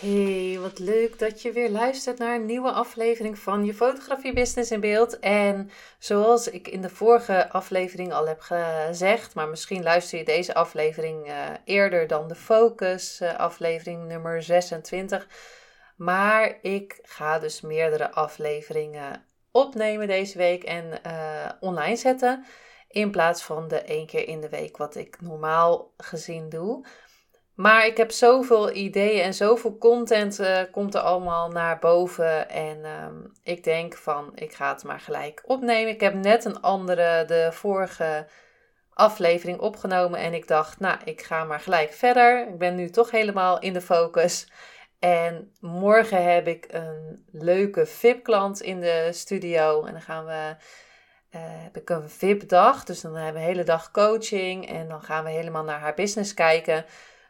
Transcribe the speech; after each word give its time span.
Hey, 0.00 0.58
wat 0.60 0.78
leuk 0.78 1.18
dat 1.18 1.42
je 1.42 1.52
weer 1.52 1.70
luistert 1.70 2.18
naar 2.18 2.34
een 2.34 2.46
nieuwe 2.46 2.70
aflevering 2.70 3.38
van 3.38 3.64
je 3.64 3.74
fotografie 3.74 4.32
business 4.32 4.70
in 4.70 4.80
beeld. 4.80 5.18
En 5.18 5.70
zoals 5.98 6.48
ik 6.48 6.68
in 6.68 6.80
de 6.80 6.88
vorige 6.88 7.50
aflevering 7.50 8.12
al 8.12 8.28
heb 8.28 8.40
gezegd, 8.40 9.34
maar 9.34 9.48
misschien 9.48 9.82
luister 9.82 10.18
je 10.18 10.24
deze 10.24 10.54
aflevering 10.54 11.26
uh, 11.26 11.48
eerder 11.64 12.06
dan 12.06 12.28
de 12.28 12.34
focus 12.34 13.20
uh, 13.20 13.34
aflevering 13.34 14.06
nummer 14.06 14.42
26. 14.42 15.26
Maar 15.96 16.58
ik 16.62 16.98
ga 17.02 17.38
dus 17.38 17.60
meerdere 17.60 18.10
afleveringen 18.10 19.24
opnemen 19.50 20.06
deze 20.06 20.38
week 20.38 20.62
en 20.62 21.00
uh, 21.06 21.50
online 21.60 21.96
zetten. 21.96 22.44
In 22.88 23.10
plaats 23.10 23.42
van 23.42 23.68
de 23.68 23.80
één 23.80 24.06
keer 24.06 24.28
in 24.28 24.40
de 24.40 24.48
week 24.48 24.76
wat 24.76 24.94
ik 24.94 25.20
normaal 25.20 25.92
gezien 25.96 26.48
doe. 26.48 26.86
Maar 27.58 27.86
ik 27.86 27.96
heb 27.96 28.10
zoveel 28.10 28.74
ideeën 28.74 29.22
en 29.22 29.34
zoveel 29.34 29.78
content 29.78 30.40
uh, 30.40 30.58
komt 30.70 30.94
er 30.94 31.00
allemaal 31.00 31.48
naar 31.48 31.78
boven. 31.78 32.48
En 32.48 32.84
um, 32.84 33.32
ik 33.42 33.64
denk 33.64 33.96
van, 33.96 34.32
ik 34.34 34.52
ga 34.52 34.72
het 34.72 34.84
maar 34.84 35.00
gelijk 35.00 35.42
opnemen. 35.46 35.92
Ik 35.92 36.00
heb 36.00 36.14
net 36.14 36.44
een 36.44 36.60
andere, 36.60 37.24
de 37.24 37.48
vorige 37.52 38.26
aflevering 38.92 39.58
opgenomen. 39.58 40.20
En 40.20 40.34
ik 40.34 40.48
dacht, 40.48 40.80
nou, 40.80 40.98
ik 41.04 41.22
ga 41.22 41.44
maar 41.44 41.60
gelijk 41.60 41.92
verder. 41.92 42.48
Ik 42.48 42.58
ben 42.58 42.74
nu 42.74 42.90
toch 42.90 43.10
helemaal 43.10 43.58
in 43.58 43.72
de 43.72 43.80
focus. 43.80 44.48
En 44.98 45.52
morgen 45.60 46.32
heb 46.32 46.46
ik 46.48 46.66
een 46.70 47.26
leuke 47.32 47.86
VIP-klant 47.86 48.60
in 48.60 48.80
de 48.80 49.08
studio. 49.12 49.84
En 49.84 49.92
dan 49.92 50.02
gaan 50.02 50.24
we, 50.24 50.56
uh, 51.36 51.40
heb 51.42 51.76
ik 51.76 51.90
een 51.90 52.10
VIP-dag. 52.10 52.84
Dus 52.84 53.00
dan 53.00 53.14
hebben 53.14 53.32
we 53.32 53.48
een 53.48 53.54
hele 53.54 53.64
dag 53.64 53.90
coaching. 53.90 54.68
En 54.68 54.88
dan 54.88 55.02
gaan 55.02 55.24
we 55.24 55.30
helemaal 55.30 55.64
naar 55.64 55.80
haar 55.80 55.94
business 55.94 56.34
kijken. 56.34 56.84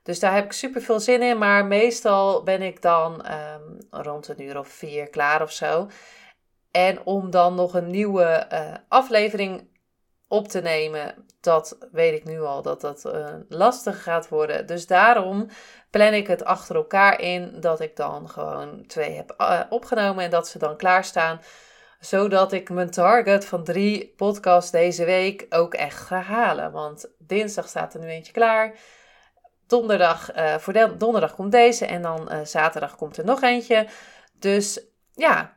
Dus 0.09 0.21
daar 0.21 0.35
heb 0.35 0.45
ik 0.45 0.53
super 0.53 0.83
veel 0.83 1.01
zin 1.01 1.23
in. 1.23 1.39
Maar 1.39 1.65
meestal 1.65 2.43
ben 2.43 2.63
ik 2.63 2.83
dan 2.83 3.27
um, 3.27 3.79
rond 3.91 4.29
een 4.29 4.43
uur 4.43 4.59
of 4.59 4.69
vier 4.69 5.09
klaar 5.09 5.43
of 5.43 5.53
zo. 5.53 5.89
En 6.71 7.05
om 7.05 7.31
dan 7.31 7.55
nog 7.55 7.75
een 7.75 7.91
nieuwe 7.91 8.47
uh, 8.53 8.75
aflevering 8.89 9.69
op 10.29 10.49
te 10.49 10.61
nemen, 10.61 11.15
dat 11.41 11.79
weet 11.93 12.15
ik 12.15 12.25
nu 12.25 12.41
al 12.41 12.63
dat 12.63 12.81
dat 12.81 13.05
uh, 13.07 13.27
lastig 13.49 14.03
gaat 14.03 14.29
worden. 14.29 14.67
Dus 14.67 14.87
daarom 14.87 15.49
plan 15.91 16.13
ik 16.13 16.27
het 16.27 16.45
achter 16.45 16.77
elkaar 16.77 17.21
in 17.21 17.61
dat 17.61 17.81
ik 17.81 17.97
dan 17.97 18.29
gewoon 18.29 18.87
twee 18.87 19.11
heb 19.11 19.35
uh, 19.39 19.61
opgenomen 19.69 20.25
en 20.25 20.31
dat 20.31 20.49
ze 20.49 20.59
dan 20.59 20.77
klaarstaan. 20.77 21.41
Zodat 22.01 22.53
ik 22.53 22.71
mijn 22.71 22.91
target 22.91 23.45
van 23.45 23.65
drie 23.65 24.15
podcasts 24.17 24.71
deze 24.71 25.05
week 25.05 25.47
ook 25.51 25.75
echt 25.75 26.01
ga 26.01 26.21
halen. 26.21 26.73
Want 26.73 27.11
dinsdag 27.19 27.69
staat 27.69 27.95
er 27.95 28.01
nu 28.01 28.09
eentje 28.09 28.33
klaar. 28.33 28.75
Donderdag, 29.69 30.37
uh, 30.37 30.55
voor 30.55 30.73
de, 30.73 30.97
donderdag 30.97 31.35
komt 31.35 31.53
deze 31.53 31.87
en 31.87 32.03
dan 32.03 32.33
uh, 32.33 32.45
zaterdag 32.45 32.97
komt 32.97 33.17
er 33.17 33.25
nog 33.25 33.43
eentje. 33.43 33.87
Dus 34.39 34.81
ja, 35.15 35.57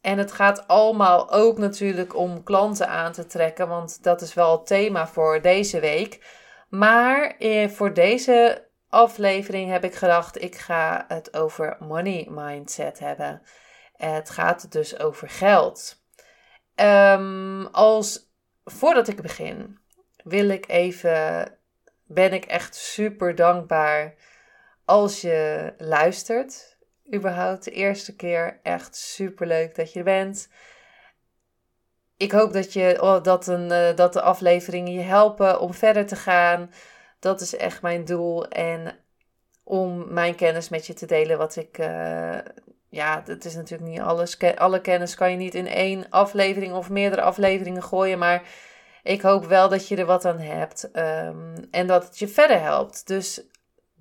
en 0.00 0.18
het 0.18 0.32
gaat 0.32 0.68
allemaal 0.68 1.32
ook 1.32 1.58
natuurlijk 1.58 2.16
om 2.16 2.42
klanten 2.42 2.88
aan 2.88 3.12
te 3.12 3.26
trekken, 3.26 3.68
want 3.68 4.02
dat 4.02 4.20
is 4.20 4.34
wel 4.34 4.52
het 4.52 4.66
thema 4.66 5.06
voor 5.06 5.40
deze 5.40 5.80
week. 5.80 6.38
Maar 6.68 7.36
eh, 7.38 7.68
voor 7.68 7.94
deze 7.94 8.68
aflevering 8.88 9.70
heb 9.70 9.84
ik 9.84 9.94
gedacht, 9.94 10.42
ik 10.42 10.56
ga 10.56 11.04
het 11.08 11.36
over 11.36 11.76
money 11.80 12.26
mindset 12.30 12.98
hebben. 12.98 13.42
Het 13.96 14.30
gaat 14.30 14.72
dus 14.72 14.98
over 14.98 15.28
geld. 15.28 16.02
Um, 16.74 17.66
als, 17.66 18.32
voordat 18.64 19.08
ik 19.08 19.22
begin, 19.22 19.78
wil 20.24 20.48
ik 20.48 20.68
even 20.68 21.58
ben 22.12 22.32
ik 22.32 22.44
echt 22.44 22.74
super 22.74 23.34
dankbaar 23.34 24.14
als 24.84 25.20
je 25.20 25.72
luistert. 25.78 26.76
Überhaupt 27.14 27.64
de 27.64 27.70
eerste 27.70 28.16
keer. 28.16 28.60
Echt 28.62 28.96
super 28.96 29.46
leuk 29.46 29.74
dat 29.74 29.92
je 29.92 29.98
er 29.98 30.04
bent. 30.04 30.48
Ik 32.16 32.32
hoop 32.32 32.52
dat, 32.52 32.72
je, 32.72 33.02
oh, 33.02 33.22
dat, 33.22 33.46
een, 33.46 33.70
uh, 33.70 33.96
dat 33.96 34.12
de 34.12 34.20
afleveringen 34.20 34.92
je 34.92 35.00
helpen 35.00 35.60
om 35.60 35.74
verder 35.74 36.06
te 36.06 36.16
gaan. 36.16 36.72
Dat 37.18 37.40
is 37.40 37.56
echt 37.56 37.82
mijn 37.82 38.04
doel. 38.04 38.48
En 38.48 38.98
om 39.64 40.12
mijn 40.12 40.34
kennis 40.34 40.68
met 40.68 40.86
je 40.86 40.94
te 40.94 41.06
delen. 41.06 41.38
Wat 41.38 41.56
ik. 41.56 41.78
Uh, 41.78 42.38
ja, 42.88 43.22
het 43.26 43.44
is 43.44 43.54
natuurlijk 43.54 43.90
niet 43.90 44.00
alles. 44.00 44.38
Alle 44.56 44.80
kennis 44.80 45.14
kan 45.14 45.30
je 45.30 45.36
niet 45.36 45.54
in 45.54 45.66
één 45.66 46.06
aflevering 46.08 46.74
of 46.74 46.90
meerdere 46.90 47.22
afleveringen 47.22 47.82
gooien. 47.82 48.18
Maar 48.18 48.42
ik 49.02 49.20
hoop 49.20 49.44
wel 49.44 49.68
dat 49.68 49.88
je 49.88 49.96
er 49.96 50.06
wat 50.06 50.24
aan 50.24 50.38
hebt 50.38 50.90
um, 50.92 51.54
en 51.70 51.86
dat 51.86 52.04
het 52.04 52.18
je 52.18 52.28
verder 52.28 52.60
helpt. 52.60 53.06
Dus 53.06 53.42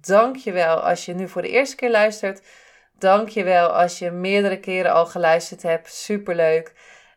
dank 0.02 0.36
je 0.36 0.52
wel 0.52 0.78
als 0.78 1.06
je 1.06 1.14
nu 1.14 1.28
voor 1.30 1.42
de 1.42 1.50
eerste 1.50 1.76
keer 1.76 1.92
luistert. 1.92 2.42
Dank 2.98 3.30
je 3.30 3.44
wel 3.44 3.68
als 3.68 4.00
je 4.00 4.12
meerdere 4.12 4.60
keren 4.60 4.92
al 4.92 5.06
geluisterd 5.06 5.62
hebt. 5.62 5.94
Superleuk. 5.94 6.74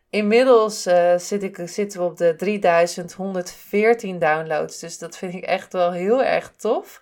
Inmiddels 0.09 0.87
ik, 1.29 1.61
zitten 1.65 1.99
we 1.99 2.05
op 2.05 2.17
de 2.17 2.35
3114 2.35 4.19
downloads. 4.19 4.79
Dus 4.79 4.97
dat 4.97 5.17
vind 5.17 5.33
ik 5.33 5.43
echt 5.43 5.73
wel 5.73 5.91
heel 5.91 6.23
erg 6.23 6.51
tof. 6.51 7.01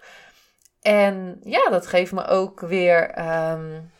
En 0.82 1.40
ja, 1.44 1.70
dat 1.70 1.88
geeft 1.88 2.12
me 2.12 2.26
ook 2.26 2.60
weer 2.60 3.20
um, 3.52 3.92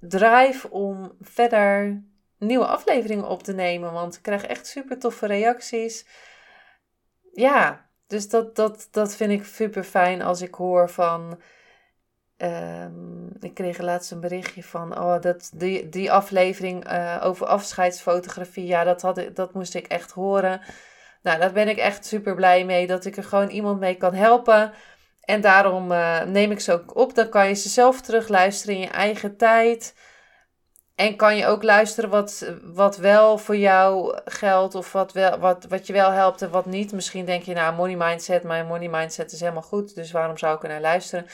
drive 0.00 0.70
om 0.70 1.12
verder 1.20 2.02
nieuwe 2.40 2.66
afleveringen 2.66 3.28
op 3.28 3.42
te 3.42 3.52
nemen. 3.52 3.92
Want 3.92 4.16
ik 4.16 4.22
krijg 4.22 4.46
echt 4.46 4.66
super 4.66 4.98
toffe 4.98 5.26
reacties. 5.26 6.06
Ja, 7.32 7.88
dus 8.06 8.28
dat, 8.28 8.56
dat, 8.56 8.88
dat 8.90 9.16
vind 9.16 9.30
ik 9.30 9.44
super 9.44 9.84
fijn 9.84 10.22
als 10.22 10.42
ik 10.42 10.54
hoor 10.54 10.90
van. 10.90 11.40
Um, 12.36 13.32
ik 13.40 13.54
kreeg 13.54 13.78
laatst 13.78 14.10
een 14.10 14.20
berichtje 14.20 14.62
van, 14.62 14.98
oh, 14.98 15.20
dat, 15.20 15.50
die, 15.54 15.88
die 15.88 16.12
aflevering 16.12 16.92
uh, 16.92 17.20
over 17.22 17.46
afscheidsfotografie, 17.46 18.66
ja, 18.66 18.84
dat, 18.84 19.02
had, 19.02 19.24
dat 19.34 19.54
moest 19.54 19.74
ik 19.74 19.86
echt 19.86 20.10
horen. 20.10 20.60
Nou, 21.22 21.38
daar 21.38 21.52
ben 21.52 21.68
ik 21.68 21.76
echt 21.76 22.06
super 22.06 22.34
blij 22.34 22.64
mee, 22.64 22.86
dat 22.86 23.04
ik 23.04 23.16
er 23.16 23.24
gewoon 23.24 23.48
iemand 23.48 23.80
mee 23.80 23.96
kan 23.96 24.14
helpen. 24.14 24.72
En 25.20 25.40
daarom 25.40 25.92
uh, 25.92 26.22
neem 26.22 26.50
ik 26.50 26.60
ze 26.60 26.72
ook 26.72 26.96
op. 26.96 27.14
Dan 27.14 27.28
kan 27.28 27.48
je 27.48 27.54
ze 27.54 27.68
zelf 27.68 28.00
terugluisteren 28.00 28.74
in 28.74 28.80
je 28.80 28.88
eigen 28.88 29.36
tijd. 29.36 29.94
En 31.00 31.16
kan 31.16 31.36
je 31.36 31.46
ook 31.46 31.62
luisteren 31.62 32.10
wat, 32.10 32.52
wat 32.62 32.96
wel 32.96 33.38
voor 33.38 33.56
jou 33.56 34.18
geldt 34.24 34.74
of 34.74 34.92
wat, 34.92 35.12
wel, 35.12 35.38
wat, 35.38 35.64
wat 35.68 35.86
je 35.86 35.92
wel 35.92 36.10
helpt 36.10 36.42
en 36.42 36.50
wat 36.50 36.66
niet. 36.66 36.92
Misschien 36.92 37.24
denk 37.24 37.42
je, 37.42 37.54
nou, 37.54 37.74
money 37.74 37.96
mindset, 37.96 38.42
mijn 38.42 38.66
money 38.66 38.88
mindset 38.88 39.32
is 39.32 39.40
helemaal 39.40 39.62
goed, 39.62 39.94
dus 39.94 40.10
waarom 40.10 40.38
zou 40.38 40.56
ik 40.56 40.62
er 40.62 40.68
naar 40.68 40.80
luisteren? 40.80 41.26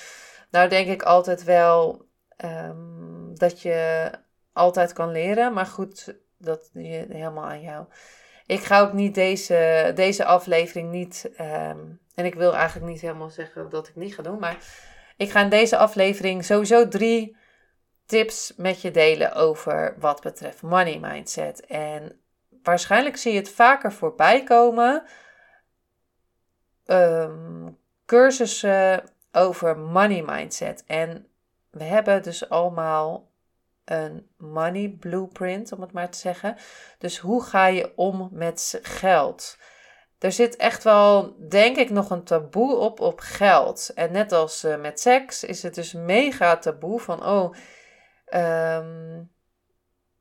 Nou, 0.51 0.69
denk 0.69 0.89
ik 0.89 1.03
altijd 1.03 1.45
wel 1.45 2.07
um, 2.45 3.33
dat 3.35 3.61
je 3.61 4.11
altijd 4.53 4.93
kan 4.93 5.13
leren, 5.13 5.53
maar 5.53 5.67
goed, 5.67 6.17
dat 6.39 6.71
je, 6.73 7.07
helemaal 7.09 7.47
aan 7.47 7.61
jou. 7.61 7.85
Ik 8.47 8.61
ga 8.61 8.81
ook 8.81 8.93
niet 8.93 9.15
deze, 9.15 9.93
deze 9.95 10.25
aflevering 10.25 10.91
niet, 10.91 11.31
um, 11.41 12.01
en 12.15 12.25
ik 12.25 12.35
wil 12.35 12.55
eigenlijk 12.55 12.91
niet 12.91 13.01
helemaal 13.01 13.31
zeggen 13.31 13.71
dat 13.71 13.89
ik 13.89 13.97
niet 13.97 14.15
ga 14.15 14.23
doen, 14.23 14.39
maar 14.39 14.57
ik 15.17 15.31
ga 15.31 15.43
in 15.43 15.51
deze 15.51 15.77
aflevering 15.77 16.45
sowieso 16.45 16.89
drie 16.89 17.37
tips 18.07 18.53
met 18.57 18.81
je 18.81 18.91
delen 18.91 19.33
over 19.33 19.95
wat 19.99 20.21
betreft 20.21 20.63
money 20.63 20.99
mindset. 20.99 21.67
En 21.67 22.21
waarschijnlijk 22.63 23.17
zie 23.17 23.33
je 23.33 23.39
het 23.39 23.51
vaker 23.51 23.93
voorbij 23.93 24.45
komen. 24.45 25.05
Um, 26.87 27.79
cursussen 28.07 29.05
over 29.33 29.79
money 29.79 30.23
mindset. 30.27 30.85
En 30.87 31.27
we 31.71 31.85
hebben 31.85 32.23
dus 32.23 32.49
allemaal 32.49 33.31
een 33.85 34.29
money 34.37 34.97
blueprint, 35.01 35.73
om 35.73 35.81
het 35.81 35.93
maar 35.93 36.11
te 36.11 36.19
zeggen. 36.19 36.57
Dus 36.99 37.19
hoe 37.19 37.43
ga 37.43 37.67
je 37.67 37.93
om 37.97 38.29
met 38.33 38.79
geld? 38.83 39.59
Er 40.19 40.33
zit 40.33 40.57
echt 40.57 40.83
wel, 40.85 41.37
denk 41.49 41.77
ik, 41.77 41.91
nog 41.91 42.11
een 42.11 42.25
taboe 42.25 42.77
op 42.77 43.01
op 43.01 43.21
geld. 43.21 43.91
En 43.95 44.13
net 44.13 44.33
als 44.33 44.65
uh, 44.65 44.77
met 44.81 45.01
seks 45.01 45.45
is 45.45 45.63
het 45.63 45.75
dus 45.75 45.93
mega 45.93 46.57
taboe 46.57 47.01
van, 47.01 47.27
oh, 47.27 47.55
Um, 48.35 49.31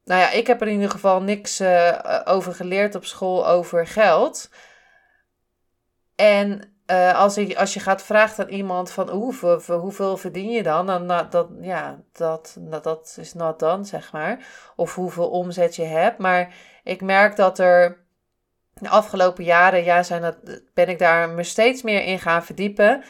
nou 0.04 0.22
ja, 0.22 0.32
ik 0.32 0.48
heb 0.48 0.62
er 0.62 0.68
in 0.68 0.74
ieder 0.74 0.90
geval 0.90 1.22
niks 1.22 1.62
uh, 1.62 2.22
over 2.26 2.54
geleerd 2.54 2.96
op 2.96 3.06
school 3.06 3.48
over 3.48 3.88
geld. 3.88 4.50
En 6.16 6.76
uh, 6.92 7.20
als, 7.20 7.36
je, 7.36 7.58
als 7.58 7.74
je 7.74 7.80
gaat 7.80 8.04
vragen 8.04 8.44
aan 8.44 8.50
iemand 8.50 8.92
van 8.92 9.10
hoeveel, 9.10 9.60
hoeveel 9.60 10.18
verdien 10.18 10.52
je 10.52 10.64
dan, 10.64 10.86
dan 10.86 11.08
dat, 11.08 11.48
ja, 11.62 12.02
dat, 12.12 12.56
dat, 12.60 12.84
dat 12.84 13.18
is 13.20 13.34
not 13.34 13.60
dan, 13.60 13.86
zeg 13.86 14.12
maar. 14.12 14.46
Of 14.76 14.96
hoeveel 14.96 15.30
omzet 15.30 15.76
je 15.76 15.84
hebt. 15.84 16.18
Maar 16.18 16.54
ik 16.84 17.02
merk 17.02 17.36
dat 17.36 17.60
er 17.60 18.06
de 18.74 18.90
afgelopen 18.90 19.44
jaren, 19.44 19.84
ja, 19.84 20.04
zijn 20.04 20.22
dat, 20.22 20.38
ben 20.74 20.90
ik 20.90 21.00
daar 21.00 21.30
me 21.30 21.44
steeds 21.44 21.82
meer 21.82 22.04
in 22.04 22.20
gaan 22.20 22.44
verdiepen. 22.44 23.04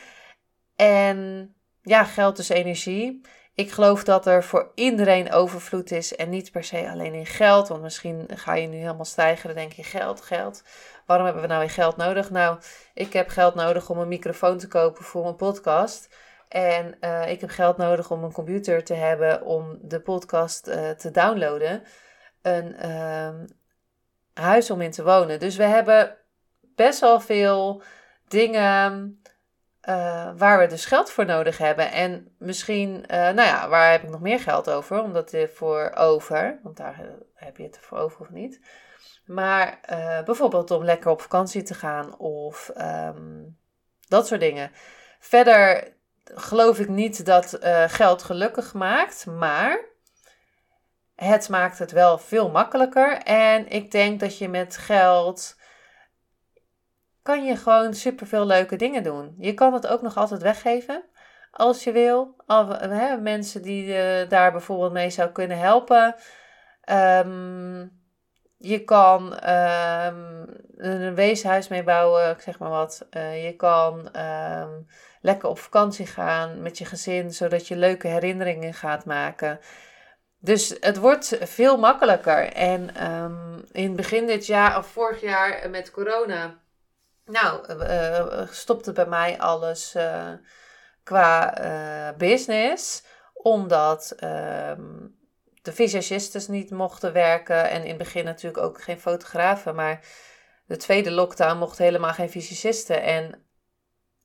En 0.75 1.49
ja, 1.81 2.03
geld 2.03 2.37
is 2.37 2.49
energie. 2.49 3.21
Ik 3.55 3.71
geloof 3.71 4.03
dat 4.03 4.25
er 4.25 4.43
voor 4.43 4.71
iedereen 4.73 5.31
overvloed 5.31 5.91
is 5.91 6.15
en 6.15 6.29
niet 6.29 6.51
per 6.51 6.63
se 6.63 6.89
alleen 6.89 7.13
in 7.13 7.25
geld. 7.25 7.67
Want 7.67 7.81
misschien 7.81 8.27
ga 8.33 8.53
je 8.53 8.67
nu 8.67 8.77
helemaal 8.77 9.05
stijgen 9.05 9.49
en 9.49 9.55
denk 9.55 9.71
je 9.71 9.83
geld, 9.83 10.21
geld. 10.21 10.63
Waarom 11.05 11.25
hebben 11.25 11.43
we 11.43 11.49
nou 11.49 11.59
weer 11.59 11.69
geld 11.69 11.97
nodig? 11.97 12.29
Nou, 12.29 12.59
ik 12.93 13.13
heb 13.13 13.29
geld 13.29 13.55
nodig 13.55 13.89
om 13.89 13.97
een 13.97 14.07
microfoon 14.07 14.57
te 14.57 14.67
kopen 14.67 15.03
voor 15.03 15.23
mijn 15.23 15.35
podcast. 15.35 16.15
En 16.47 16.97
uh, 17.01 17.31
ik 17.31 17.41
heb 17.41 17.49
geld 17.49 17.77
nodig 17.77 18.11
om 18.11 18.23
een 18.23 18.31
computer 18.31 18.83
te 18.83 18.93
hebben 18.93 19.41
om 19.41 19.77
de 19.81 19.99
podcast 19.99 20.67
uh, 20.67 20.89
te 20.89 21.11
downloaden. 21.11 21.83
Een 22.41 22.75
uh, 22.85 23.29
huis 24.33 24.71
om 24.71 24.81
in 24.81 24.91
te 24.91 25.03
wonen. 25.03 25.39
Dus 25.39 25.55
we 25.55 25.63
hebben 25.63 26.17
best 26.75 26.99
wel 26.99 27.19
veel 27.19 27.81
dingen 28.27 29.19
uh, 29.89 30.29
waar 30.37 30.59
we 30.59 30.67
dus 30.67 30.85
geld 30.85 31.11
voor 31.11 31.25
nodig 31.25 31.57
hebben. 31.57 31.91
En 31.91 32.35
misschien, 32.37 32.89
uh, 32.89 33.17
nou 33.17 33.41
ja, 33.41 33.69
waar 33.69 33.91
heb 33.91 34.03
ik 34.03 34.09
nog 34.09 34.21
meer 34.21 34.39
geld 34.39 34.69
over? 34.69 35.01
Omdat 35.01 35.31
er 35.31 35.49
voor 35.49 35.91
over, 35.95 36.59
want 36.63 36.77
daar 36.77 37.01
heb 37.33 37.57
je 37.57 37.63
het 37.63 37.79
voor 37.81 37.97
over 37.97 38.21
of 38.21 38.29
niet. 38.29 38.59
Maar 39.25 39.79
bijvoorbeeld 40.25 40.71
om 40.71 40.83
lekker 40.83 41.11
op 41.11 41.21
vakantie 41.21 41.63
te 41.63 41.73
gaan 41.73 42.17
of 42.17 42.71
um, 42.77 43.57
dat 44.07 44.27
soort 44.27 44.39
dingen. 44.39 44.71
Verder 45.19 45.93
geloof 46.23 46.79
ik 46.79 46.87
niet 46.87 47.25
dat 47.25 47.57
geld 47.87 48.23
gelukkig 48.23 48.73
maakt, 48.73 49.25
maar 49.25 49.79
het 51.15 51.49
maakt 51.49 51.79
het 51.79 51.91
wel 51.91 52.17
veel 52.17 52.49
makkelijker. 52.49 53.17
En 53.17 53.67
ik 53.67 53.91
denk 53.91 54.19
dat 54.19 54.37
je 54.37 54.49
met 54.49 54.77
geld 54.77 55.55
kan 57.25 57.45
je 57.45 57.55
gewoon 57.55 57.93
superveel 57.93 58.45
leuke 58.45 58.75
dingen 58.75 59.03
doen. 59.03 59.35
Je 59.37 59.53
kan 59.53 59.73
het 59.73 59.87
ook 59.87 60.01
nog 60.01 60.17
altijd 60.17 60.41
weggeven 60.41 61.03
als 61.51 61.83
je 61.83 61.91
wil. 61.91 62.35
Al, 62.45 62.67
hè, 62.69 63.17
mensen 63.17 63.61
die 63.61 63.87
uh, 63.87 64.29
daar 64.29 64.51
bijvoorbeeld 64.51 64.91
mee 64.91 65.09
zou 65.09 65.29
kunnen 65.29 65.57
helpen. 65.57 66.15
Um, 67.25 68.03
je 68.57 68.83
kan 68.83 69.23
um, 69.49 70.45
een 70.77 71.15
weeshuis 71.15 71.67
mee 71.67 71.83
bouwen, 71.83 72.29
ik 72.29 72.39
zeg 72.39 72.59
maar 72.59 72.69
wat. 72.69 73.07
Uh, 73.11 73.45
je 73.45 73.55
kan 73.55 74.09
um, 74.19 74.87
lekker 75.21 75.49
op 75.49 75.59
vakantie 75.59 76.07
gaan 76.07 76.61
met 76.61 76.77
je 76.77 76.85
gezin, 76.85 77.33
zodat 77.33 77.67
je 77.67 77.75
leuke 77.75 78.07
herinneringen 78.07 78.73
gaat 78.73 79.05
maken. 79.05 79.59
Dus 80.39 80.77
het 80.79 80.97
wordt 80.97 81.37
veel 81.41 81.77
makkelijker. 81.77 82.53
En 82.53 82.89
in 83.71 83.95
begin 83.95 84.27
dit 84.27 84.45
jaar 84.45 84.77
of 84.77 84.87
vorig 84.87 85.21
jaar 85.21 85.69
met 85.69 85.91
corona 85.91 86.63
nou, 87.25 87.73
uh, 87.73 88.47
stopte 88.51 88.91
bij 88.91 89.05
mij 89.05 89.39
alles 89.39 89.95
uh, 89.95 90.31
qua 91.03 91.53
business, 92.17 93.03
omdat 93.33 94.13
ehm, 94.17 95.07
de 95.61 95.73
visagisten 95.73 96.51
niet 96.51 96.71
mochten 96.71 97.13
werken 97.13 97.69
en 97.69 97.81
in 97.81 97.87
het 97.87 97.97
begin 97.97 98.25
natuurlijk 98.25 98.63
ook 98.63 98.81
geen 98.81 98.99
fotografen, 98.99 99.75
maar 99.75 100.05
de 100.65 100.77
tweede 100.77 101.11
lockdown 101.11 101.57
mocht 101.57 101.77
helemaal 101.77 102.13
geen 102.13 102.29
visagisten. 102.29 103.01
En 103.01 103.45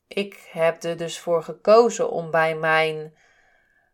ik 0.07 0.49
heb 0.51 0.83
er 0.83 0.97
dus 0.97 1.19
voor 1.19 1.43
gekozen 1.43 2.11
om 2.11 2.31
bij 2.31 2.55
mijn 2.55 3.15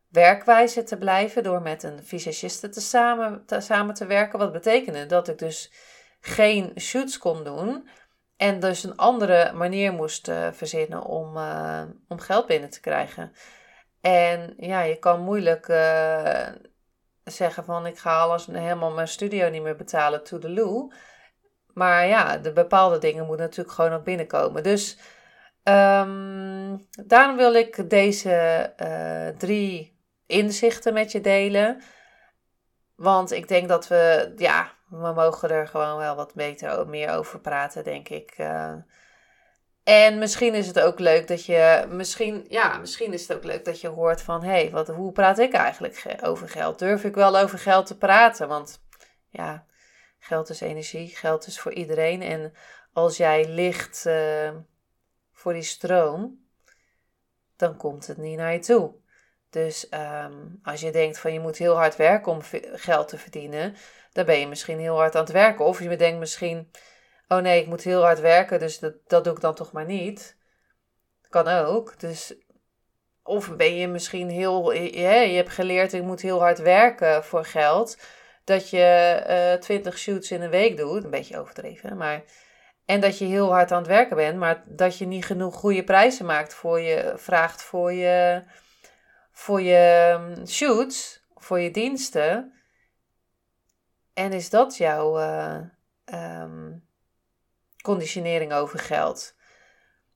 werkwijze 0.09 0.83
te 0.83 0.99
blijven 0.99 1.43
door 1.43 1.63
met 1.63 1.83
een 1.83 2.05
visagiste 2.05 2.69
te 2.69 2.81
samen, 2.81 3.47
te, 3.47 3.61
samen 3.61 3.95
te 3.95 4.07
werken. 4.07 4.39
Wat 4.39 4.53
betekende 4.53 5.07
dat 5.07 5.29
ik 5.29 5.39
dus 5.39 5.73
geen 6.21 6.73
shoots 6.81 7.19
kon 7.19 7.45
doen. 7.45 7.89
En 8.37 8.61
dus 8.61 8.85
een 8.85 8.97
andere 8.97 9.53
manier 9.53 9.93
moest 9.93 10.29
uh, 10.29 10.49
verzinnen 10.53 11.03
om, 11.03 11.37
uh, 11.37 11.83
om 12.09 12.19
geld 12.19 12.47
binnen 12.47 12.71
te 12.71 12.81
krijgen. 12.81 13.33
En 14.01 14.55
ja, 14.57 14.81
je 14.81 14.99
kan 14.99 15.21
moeilijk 15.21 15.69
uh, 15.69 16.49
zeggen 17.25 17.65
van 17.65 17.87
ik 17.87 17.99
ga 17.99 18.21
alles 18.21 18.47
helemaal 18.47 18.91
mijn 18.91 19.09
studio 19.09 19.49
niet 19.49 19.63
meer 19.63 19.77
betalen 19.77 20.25
to 20.25 20.39
the 20.39 20.51
loo. 20.51 20.91
Maar 21.73 22.07
ja, 22.07 22.37
de 22.37 22.53
bepaalde 22.53 22.99
dingen 22.99 23.27
moeten 23.27 23.45
natuurlijk 23.45 23.75
gewoon 23.75 23.91
nog 23.91 24.03
binnenkomen. 24.03 24.63
Dus 24.63 24.99
um, 25.65 26.89
daarom 27.07 27.37
wil 27.37 27.55
ik 27.55 27.91
deze 27.91 28.73
drie 29.39 30.01
inzichten 30.27 30.95
met 30.95 31.13
je 31.13 31.21
delen. 31.21 31.83
Want 32.95 33.33
ik 33.33 33.49
denk 33.49 33.69
dat 33.69 33.89
we, 33.89 34.33
ja, 34.37 34.76
we 34.89 35.13
mogen 35.13 35.51
er 35.51 35.69
gewoon 35.69 35.97
wel 35.97 36.17
wat 36.17 36.35
beter 36.35 36.89
meer 36.89 37.11
over 37.11 37.41
praten, 37.41 37.85
denk 37.85 38.09
ik. 38.09 38.39
Uh, 38.39 38.75
en 39.83 40.19
misschien 40.19 40.55
is 40.55 40.67
het 40.67 40.81
ook 40.81 40.99
leuk 40.99 41.29
dat 41.29 41.45
je, 41.45 41.87
misschien, 41.89 42.47
ja, 42.49 42.79
misschien 42.79 43.13
is 43.13 43.29
het 43.29 43.37
ook 43.37 43.45
leuk 43.45 43.65
dat 43.65 43.81
je 43.81 43.89
hoort 43.89 44.23
van, 44.23 44.43
hé, 44.43 44.51
hey, 44.51 44.71
wat, 44.71 44.89
hoe 44.89 45.13
praat 45.13 45.39
ik 45.39 45.53
eigenlijk 45.53 46.19
over 46.23 46.49
geld? 46.49 46.79
Durf 46.79 47.05
ik 47.05 47.15
wel 47.15 47.39
over 47.39 47.59
geld 47.59 47.87
te 47.87 47.99
praten? 47.99 48.49
Want 48.49 48.83
ja, 49.29 49.67
geld 50.19 50.49
is 50.49 50.61
energie, 50.61 51.09
geld 51.09 51.47
is 51.47 51.61
voor 51.61 51.73
iedereen. 51.73 52.23
En 52.23 52.53
als 52.93 53.17
jij 53.17 53.49
ligt 53.49 54.05
uh, 54.07 54.51
voor 55.33 55.53
die 55.53 55.63
stroom, 55.63 56.45
dan 57.57 57.77
komt 57.77 58.07
het 58.07 58.17
niet 58.17 58.37
naar 58.37 58.53
je 58.53 58.59
toe. 58.59 58.95
Dus 59.51 59.87
um, 59.91 60.59
als 60.63 60.81
je 60.81 60.93
denkt 60.93 61.19
van 61.19 61.33
je 61.33 61.41
moet 61.41 61.57
heel 61.57 61.77
hard 61.77 61.97
werken 61.97 62.33
om 62.33 62.41
geld 62.73 63.09
te 63.09 63.19
verdienen, 63.19 63.77
dan 64.17 64.25
ben 64.25 64.39
je 64.39 64.49
misschien 64.49 64.79
heel 64.79 64.97
hard 64.97 65.15
aan 65.15 65.23
het 65.23 65.33
werken. 65.33 65.65
Of 65.65 65.83
je 65.83 65.97
denkt 65.97 66.19
misschien, 66.19 66.71
oh 67.29 67.39
nee, 67.39 67.61
ik 67.61 67.67
moet 67.67 67.83
heel 67.83 68.03
hard 68.03 68.21
werken, 68.21 68.59
dus 68.59 68.79
dat, 68.79 68.95
dat 69.07 69.25
doe 69.25 69.35
ik 69.35 69.41
dan 69.41 69.55
toch 69.55 69.73
maar 69.73 69.85
niet. 69.85 70.37
Kan 71.29 71.49
ook. 71.49 72.01
Dus, 72.01 72.35
of 73.23 73.57
ben 73.57 73.75
je 73.75 73.89
misschien 73.89 74.29
heel, 74.31 74.73
je, 74.73 74.99
je 75.31 75.37
hebt 75.37 75.51
geleerd, 75.51 75.93
ik 75.93 76.03
moet 76.03 76.21
heel 76.21 76.39
hard 76.39 76.59
werken 76.59 77.25
voor 77.25 77.45
geld. 77.45 77.99
Dat 78.45 78.71
je 78.71 78.83
eh, 79.27 79.61
20 79.61 79.99
shoots 79.99 80.31
in 80.31 80.43
een 80.43 80.51
week 80.51 80.77
doet, 80.77 81.05
een 81.05 81.11
beetje 81.11 81.39
overdreven, 81.39 81.97
maar... 81.97 82.23
En 82.85 83.01
dat 83.01 83.19
je 83.19 83.25
heel 83.25 83.53
hard 83.53 83.73
aan 83.73 83.79
het 83.79 83.87
werken 83.87 84.17
bent, 84.17 84.39
maar 84.39 84.63
dat 84.67 84.99
je 84.99 85.07
niet 85.07 85.25
genoeg 85.25 85.55
goede 85.55 85.85
prijzen 85.85 86.27
maakt 86.27 86.55
voor 86.55 86.81
je, 86.81 87.13
vraagt 87.17 87.63
voor 87.63 87.93
je, 87.93 88.43
voor 89.33 89.61
je 89.61 90.17
mm, 90.19 90.47
shoots, 90.47 91.23
voor 91.35 91.61
je 91.61 91.71
diensten. 91.71 92.56
En 94.17 94.33
is 94.33 94.51
dat 94.51 94.77
jouw 94.77 95.19
uh, 95.19 95.59
um, 96.43 96.85
conditionering 97.83 98.53
over 98.53 98.79
geld? 98.79 99.35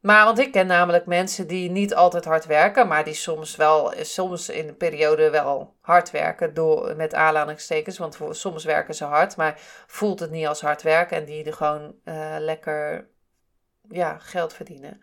Maar 0.00 0.24
want 0.24 0.38
ik 0.38 0.52
ken 0.52 0.66
namelijk 0.66 1.06
mensen 1.06 1.46
die 1.46 1.70
niet 1.70 1.94
altijd 1.94 2.24
hard 2.24 2.46
werken, 2.46 2.88
maar 2.88 3.04
die 3.04 3.14
soms 3.14 3.56
wel, 3.56 3.92
soms 3.96 4.48
in 4.48 4.68
een 4.68 4.76
periode 4.76 5.30
wel 5.30 5.76
hard 5.80 6.10
werken 6.10 6.54
door, 6.54 6.96
met 6.96 7.14
aanhalingstekens. 7.14 7.98
Want 7.98 8.16
voor, 8.16 8.34
soms 8.34 8.64
werken 8.64 8.94
ze 8.94 9.04
hard, 9.04 9.36
maar 9.36 9.54
voelt 9.86 10.20
het 10.20 10.30
niet 10.30 10.46
als 10.46 10.60
hard 10.60 10.82
werken 10.82 11.16
en 11.16 11.24
die 11.24 11.44
er 11.44 11.52
gewoon 11.52 11.94
uh, 12.04 12.36
lekker 12.38 13.08
ja, 13.88 14.18
geld 14.18 14.52
verdienen. 14.52 15.02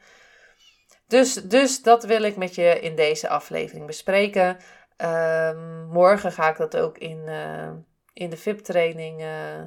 Dus, 1.07 1.33
dus 1.33 1.81
dat 1.81 2.03
wil 2.03 2.23
ik 2.23 2.37
met 2.37 2.55
je 2.55 2.79
in 2.79 2.95
deze 2.95 3.29
aflevering 3.29 3.85
bespreken. 3.85 4.57
Um, 4.97 5.85
morgen 5.85 6.31
ga 6.31 6.49
ik 6.49 6.57
dat 6.57 6.77
ook 6.77 6.97
in, 6.97 7.29
in 8.17 8.29
de 8.29 8.37
VIP-training 8.37 9.21
uh, 9.21 9.63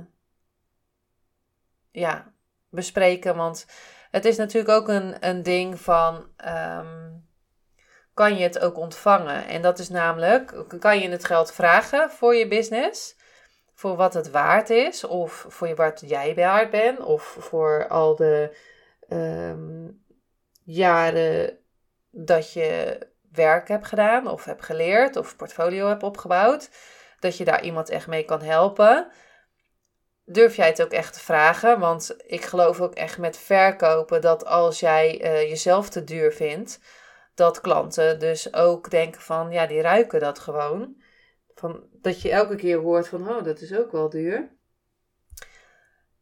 ja, 1.90 2.32
bespreken. 2.68 3.36
Want 3.36 3.66
het 4.10 4.24
is 4.24 4.36
natuurlijk 4.36 4.74
ook 4.74 4.88
een, 4.88 5.28
een 5.28 5.42
ding 5.42 5.80
van. 5.80 6.28
Um, 6.46 7.28
kan 8.14 8.36
je 8.36 8.42
het 8.42 8.58
ook 8.58 8.76
ontvangen? 8.76 9.46
En 9.46 9.62
dat 9.62 9.78
is 9.78 9.88
namelijk, 9.88 10.64
kan 10.78 10.98
je 10.98 11.08
het 11.08 11.24
geld 11.24 11.52
vragen 11.52 12.10
voor 12.10 12.34
je 12.34 12.48
business? 12.48 13.16
Voor 13.74 13.96
wat 13.96 14.14
het 14.14 14.30
waard 14.30 14.70
is, 14.70 15.04
of 15.04 15.44
voor 15.48 15.68
je 15.68 15.74
wat 15.74 16.02
jij 16.06 16.34
waard 16.34 16.70
bent, 16.70 17.00
of 17.00 17.36
voor 17.38 17.88
al 17.88 18.16
de 18.16 18.56
um, 19.08 20.04
jaren 20.64 21.58
dat 22.10 22.52
je 22.52 22.98
werk 23.32 23.68
hebt 23.68 23.86
gedaan, 23.86 24.26
of 24.26 24.44
hebt 24.44 24.64
geleerd, 24.64 25.16
of 25.16 25.36
portfolio 25.36 25.88
hebt 25.88 26.02
opgebouwd 26.02 26.70
dat 27.20 27.36
je 27.36 27.44
daar 27.44 27.62
iemand 27.62 27.88
echt 27.88 28.06
mee 28.06 28.24
kan 28.24 28.42
helpen. 28.42 29.10
Durf 30.24 30.56
jij 30.56 30.66
het 30.66 30.82
ook 30.82 30.92
echt 30.92 31.12
te 31.12 31.20
vragen? 31.20 31.78
Want 31.78 32.14
ik 32.26 32.44
geloof 32.44 32.80
ook 32.80 32.94
echt 32.94 33.18
met 33.18 33.36
verkopen 33.36 34.20
dat 34.20 34.44
als 34.44 34.80
jij 34.80 35.24
uh, 35.24 35.48
jezelf 35.48 35.88
te 35.88 36.04
duur 36.04 36.32
vindt, 36.32 36.80
dat 37.34 37.60
klanten 37.60 38.18
dus 38.18 38.54
ook 38.54 38.90
denken 38.90 39.20
van 39.20 39.50
ja, 39.50 39.66
die 39.66 39.80
ruiken 39.80 40.20
dat 40.20 40.38
gewoon. 40.38 41.02
Van, 41.54 41.86
dat 41.92 42.22
je 42.22 42.30
elke 42.30 42.56
keer 42.56 42.78
hoort 42.78 43.08
van 43.08 43.28
oh, 43.28 43.44
dat 43.44 43.60
is 43.60 43.74
ook 43.74 43.92
wel 43.92 44.08
duur. 44.08 44.58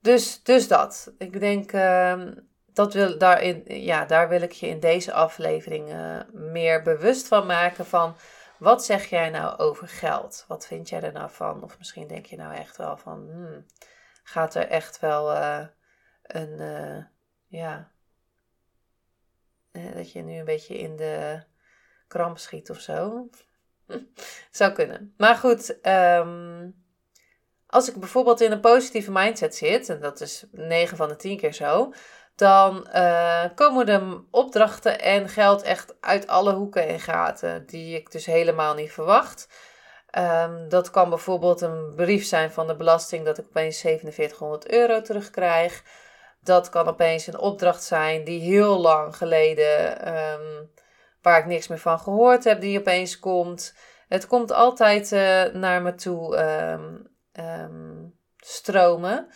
Dus, 0.00 0.42
dus 0.42 0.68
dat. 0.68 1.14
Ik 1.18 1.40
denk, 1.40 1.72
uh, 1.72 2.22
dat 2.66 2.94
wil, 2.94 3.18
daarin, 3.18 3.62
ja, 3.66 4.04
daar 4.04 4.28
wil 4.28 4.42
ik 4.42 4.52
je 4.52 4.66
in 4.66 4.80
deze 4.80 5.12
aflevering 5.12 5.92
uh, 5.92 6.20
meer 6.32 6.82
bewust 6.82 7.28
van 7.28 7.46
maken 7.46 7.86
van 7.86 8.16
wat 8.58 8.84
zeg 8.84 9.06
jij 9.06 9.30
nou 9.30 9.58
over 9.58 9.88
geld? 9.88 10.44
Wat 10.48 10.66
vind 10.66 10.88
jij 10.88 11.02
er 11.02 11.12
nou 11.12 11.30
van? 11.30 11.62
Of 11.62 11.78
misschien 11.78 12.06
denk 12.06 12.26
je 12.26 12.36
nou 12.36 12.54
echt 12.54 12.76
wel 12.76 12.96
van, 12.96 13.30
hmm, 13.30 13.66
gaat 14.22 14.54
er 14.54 14.68
echt 14.68 15.00
wel 15.00 15.32
uh, 15.32 15.66
een, 16.22 16.60
uh, 16.60 17.04
ja, 17.46 17.90
dat 19.94 20.12
je 20.12 20.22
nu 20.22 20.38
een 20.38 20.44
beetje 20.44 20.78
in 20.78 20.96
de 20.96 21.42
kramp 22.08 22.38
schiet 22.38 22.70
of 22.70 22.80
zo? 22.80 23.28
Zou 24.50 24.72
kunnen. 24.72 25.14
Maar 25.16 25.34
goed, 25.34 25.86
um, 25.86 26.84
als 27.66 27.88
ik 27.88 27.96
bijvoorbeeld 27.96 28.40
in 28.40 28.52
een 28.52 28.60
positieve 28.60 29.10
mindset 29.10 29.54
zit, 29.54 29.88
en 29.88 30.00
dat 30.00 30.20
is 30.20 30.44
9 30.50 30.96
van 30.96 31.08
de 31.08 31.16
10 31.16 31.36
keer 31.36 31.52
zo, 31.52 31.92
dan 32.38 32.88
uh, 32.94 33.44
komen 33.54 33.86
de 33.86 34.20
opdrachten 34.30 35.00
en 35.00 35.28
geld 35.28 35.62
echt 35.62 35.94
uit 36.00 36.26
alle 36.26 36.52
hoeken 36.54 36.88
en 36.88 37.00
gaten, 37.00 37.66
die 37.66 37.96
ik 37.96 38.10
dus 38.10 38.26
helemaal 38.26 38.74
niet 38.74 38.92
verwacht. 38.92 39.48
Um, 40.18 40.68
dat 40.68 40.90
kan 40.90 41.08
bijvoorbeeld 41.08 41.60
een 41.60 41.92
brief 41.96 42.24
zijn 42.24 42.50
van 42.50 42.66
de 42.66 42.76
belasting 42.76 43.24
dat 43.24 43.38
ik 43.38 43.44
opeens 43.48 43.80
4700 43.80 44.70
euro 44.70 45.00
terugkrijg. 45.00 45.82
Dat 46.40 46.68
kan 46.68 46.88
opeens 46.88 47.26
een 47.26 47.38
opdracht 47.38 47.82
zijn 47.82 48.24
die 48.24 48.40
heel 48.40 48.80
lang 48.80 49.16
geleden, 49.16 50.08
um, 50.14 50.70
waar 51.22 51.38
ik 51.38 51.46
niks 51.46 51.68
meer 51.68 51.78
van 51.78 51.98
gehoord 51.98 52.44
heb, 52.44 52.60
die 52.60 52.78
opeens 52.78 53.18
komt. 53.18 53.74
Het 54.08 54.26
komt 54.26 54.52
altijd 54.52 55.12
uh, 55.12 55.44
naar 55.44 55.82
me 55.82 55.94
toe 55.94 56.36
um, 57.36 58.14
stromen. 58.36 59.28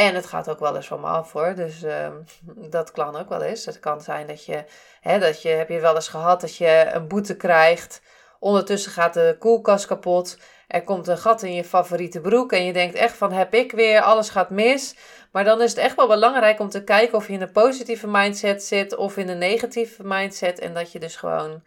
En 0.00 0.14
het 0.14 0.26
gaat 0.26 0.48
ook 0.50 0.58
wel 0.58 0.76
eens 0.76 0.86
van 0.86 1.00
me 1.00 1.06
af 1.06 1.32
hoor. 1.32 1.54
Dus 1.54 1.82
uh, 1.82 2.08
dat 2.56 2.90
kan 2.90 3.16
ook 3.16 3.28
wel 3.28 3.42
eens. 3.42 3.64
Het 3.64 3.80
kan 3.80 4.00
zijn 4.00 4.26
dat 4.26 4.44
je, 4.44 4.64
hè, 5.00 5.18
dat 5.18 5.42
je, 5.42 5.48
heb 5.48 5.68
je 5.68 5.80
wel 5.80 5.94
eens 5.94 6.08
gehad 6.08 6.40
dat 6.40 6.56
je 6.56 6.90
een 6.92 7.08
boete 7.08 7.36
krijgt. 7.36 8.02
Ondertussen 8.38 8.92
gaat 8.92 9.14
de 9.14 9.36
koelkast 9.38 9.86
kapot. 9.86 10.38
Er 10.68 10.82
komt 10.82 11.08
een 11.08 11.18
gat 11.18 11.42
in 11.42 11.54
je 11.54 11.64
favoriete 11.64 12.20
broek. 12.20 12.52
En 12.52 12.64
je 12.64 12.72
denkt 12.72 12.94
echt 12.94 13.16
van 13.16 13.32
heb 13.32 13.54
ik 13.54 13.72
weer, 13.72 14.00
alles 14.00 14.30
gaat 14.30 14.50
mis. 14.50 14.96
Maar 15.32 15.44
dan 15.44 15.62
is 15.62 15.70
het 15.70 15.78
echt 15.78 15.96
wel 15.96 16.08
belangrijk 16.08 16.60
om 16.60 16.68
te 16.68 16.84
kijken 16.84 17.16
of 17.16 17.26
je 17.26 17.32
in 17.32 17.42
een 17.42 17.52
positieve 17.52 18.08
mindset 18.08 18.62
zit 18.62 18.96
of 18.96 19.16
in 19.16 19.28
een 19.28 19.38
negatieve 19.38 20.02
mindset. 20.04 20.58
En 20.58 20.74
dat 20.74 20.92
je 20.92 20.98
dus 20.98 21.16
gewoon 21.16 21.62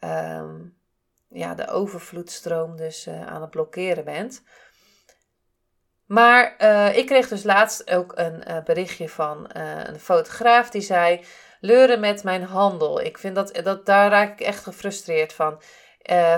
um, 0.00 0.76
ja, 1.28 1.54
de 1.54 1.68
overvloedstroom 1.68 2.76
dus 2.76 3.06
uh, 3.06 3.26
aan 3.26 3.40
het 3.40 3.50
blokkeren 3.50 4.04
bent. 4.04 4.42
Maar 6.10 6.54
uh, 6.58 6.96
ik 6.96 7.06
kreeg 7.06 7.28
dus 7.28 7.42
laatst 7.42 7.90
ook 7.90 8.12
een 8.14 8.42
uh, 8.48 8.62
berichtje 8.64 9.08
van 9.08 9.50
uh, 9.56 9.84
een 9.84 10.00
fotograaf 10.00 10.70
die 10.70 10.80
zei: 10.80 11.20
Leuren 11.60 12.00
met 12.00 12.24
mijn 12.24 12.42
handel. 12.42 13.00
Ik 13.00 13.18
vind 13.18 13.34
dat, 13.34 13.60
dat 13.62 13.86
daar 13.86 14.10
raak 14.10 14.32
ik 14.32 14.46
echt 14.46 14.62
gefrustreerd 14.62 15.32
van. 15.32 15.60